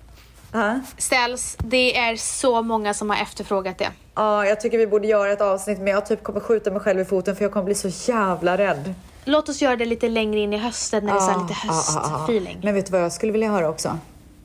Ja? 0.52 0.80
ställs. 0.98 1.56
Det 1.58 1.96
är 1.98 2.16
så 2.16 2.62
många 2.62 2.94
som 2.94 3.10
har 3.10 3.16
efterfrågat 3.16 3.78
det. 3.78 3.88
Ja, 4.14 4.46
jag 4.46 4.60
tycker 4.60 4.78
vi 4.78 4.86
borde 4.86 5.06
göra 5.06 5.32
ett 5.32 5.40
avsnitt 5.40 5.78
men 5.78 5.86
jag 5.86 6.06
typ 6.06 6.22
kommer 6.22 6.40
skjuta 6.40 6.70
mig 6.70 6.80
själv 6.80 7.00
i 7.00 7.04
foten 7.04 7.36
för 7.36 7.44
jag 7.44 7.52
kommer 7.52 7.64
bli 7.64 7.74
så 7.74 8.10
jävla 8.12 8.58
rädd. 8.58 8.94
Låt 9.24 9.48
oss 9.48 9.62
göra 9.62 9.76
det 9.76 9.84
lite 9.84 10.08
längre 10.08 10.40
in 10.40 10.52
i 10.52 10.56
hösten 10.56 11.06
när 11.06 11.12
det 11.12 11.18
är 11.18 11.32
så 11.34 11.42
lite 11.42 11.54
Ja, 11.66 11.74
ja, 11.74 11.82
ja, 11.94 12.02
ja. 12.04 12.16
höstfeeling. 12.16 12.60
Men 12.62 12.74
vet 12.74 12.86
du 12.86 12.92
vad 12.92 13.00
jag 13.00 13.12
skulle 13.12 13.32
vilja 13.32 13.50
höra 13.50 13.68
också? 13.68 13.98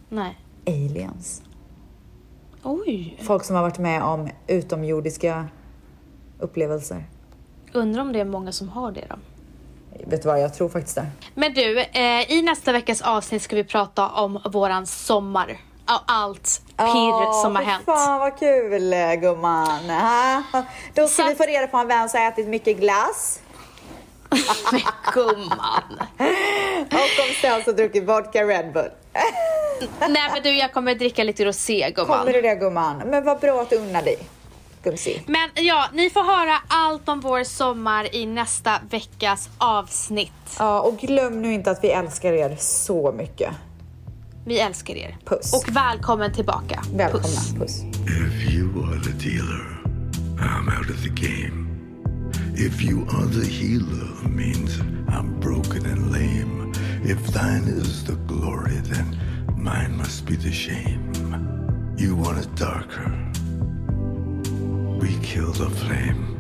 Nej. 0.10 0.38
Aliens. 0.68 1.42
Oj. 2.64 3.20
Folk 3.24 3.44
som 3.44 3.56
har 3.56 3.64
varit 3.64 3.78
med 3.78 4.04
om 4.04 4.30
utomjordiska 4.48 5.46
upplevelser. 6.40 7.04
Undrar 7.74 8.02
om 8.02 8.14
det 8.14 8.20
är 8.20 8.26
många 8.26 8.52
som 8.52 8.70
har 8.70 8.92
det 8.92 9.06
då. 9.10 9.16
Vet 10.06 10.22
du 10.22 10.28
vad, 10.28 10.42
jag 10.42 10.54
tror 10.54 10.70
faktiskt 10.70 10.96
det. 10.96 11.08
Men 11.36 11.54
du, 11.54 11.80
eh, 11.80 12.32
i 12.32 12.42
nästa 12.42 12.72
veckas 12.72 13.02
avsnitt 13.02 13.42
ska 13.42 13.56
vi 13.56 13.64
prata 13.64 14.10
om 14.10 14.40
våran 14.46 14.88
sommar. 14.88 15.58
Och 15.88 16.02
allt 16.08 16.62
pirr 16.78 17.42
som 17.42 17.56
har 17.56 17.64
hänt. 17.64 17.86
Fan 17.86 18.20
vad 18.20 18.40
kul 18.40 18.96
gumman. 19.22 19.92
Då 20.94 21.08
ska 21.08 21.24
Så 21.24 21.30
vi 21.30 21.36
få 21.36 21.44
reda 21.44 21.68
på 21.68 21.84
vem 21.84 22.10
som 22.10 22.20
har 22.20 22.28
ätit 22.28 22.48
mycket 22.48 22.78
glass. 22.78 23.40
Men 24.72 24.82
gumman. 25.14 26.00
Och 26.92 27.26
om 27.26 27.34
Stens 27.38 27.66
har 27.66 27.74
druckit 27.74 28.04
vodka 28.04 28.44
Red 28.44 28.74
Bull. 28.74 28.92
Nej 30.00 30.30
men 30.34 30.44
du, 30.44 30.58
jag 30.58 30.74
kommer 30.74 30.96
dricka 30.96 31.24
lite 31.24 31.46
rosé 31.46 31.92
gumman. 31.96 32.20
Kommer 32.20 32.34
du 32.34 32.42
det 32.42 32.56
gumman? 32.56 32.98
Men 32.98 33.24
vad 33.26 33.40
bra 33.40 33.62
att 33.62 33.70
du 33.70 33.76
unnar 33.76 34.02
dig. 34.02 34.18
Gumsi. 34.84 35.22
Men 35.28 35.50
ja, 35.56 35.86
ni 35.94 36.10
får 36.10 36.24
höra 36.24 36.58
allt 36.68 37.10
om 37.10 37.20
vår 37.20 37.44
sommar 37.44 38.16
i 38.16 38.26
nästa 38.26 38.72
veckas 38.90 39.50
avsnitt. 39.58 40.32
Ja, 40.60 40.82
och 40.82 40.98
glöm 40.98 41.42
nu 41.42 41.54
inte 41.54 41.72
att 41.72 41.84
vi 41.84 41.92
älskar 41.92 42.34
er 42.34 42.56
så 42.60 43.12
mycket. 43.12 43.54
Vi 44.48 44.60
älskar 44.60 44.96
er. 44.96 45.18
Puss. 45.26 45.54
Och 45.54 45.76
välkommen 45.76 46.34
tillbaka. 46.34 46.84
Välkomna. 46.94 47.28
Puss. 47.28 47.54
Puss. 47.54 47.84
If 48.06 48.54
you 48.54 48.84
are 48.84 49.00
the 49.00 49.30
dealer, 49.30 49.78
I'm 50.38 50.80
out 50.80 50.90
of 50.90 51.04
the 51.04 51.10
game. 51.10 51.68
If 52.56 52.82
you 52.82 53.08
are 53.10 53.26
the 53.26 53.46
healer, 53.46 54.30
means 54.30 54.80
I'm 55.10 55.40
broken 55.40 55.86
and 55.86 56.12
lame. 56.12 56.74
If 57.04 57.28
thine 57.34 57.68
is 57.82 58.06
the 58.06 58.16
glory, 58.28 58.82
then 58.84 59.20
mine 59.58 59.98
must 59.98 60.26
be 60.26 60.36
the 60.36 60.52
shame. 60.52 61.12
You 61.98 62.16
want 62.16 62.38
it 62.38 62.56
darker? 62.56 63.12
We 65.02 65.18
kill 65.22 65.52
the 65.52 65.70
flame. 65.70 66.37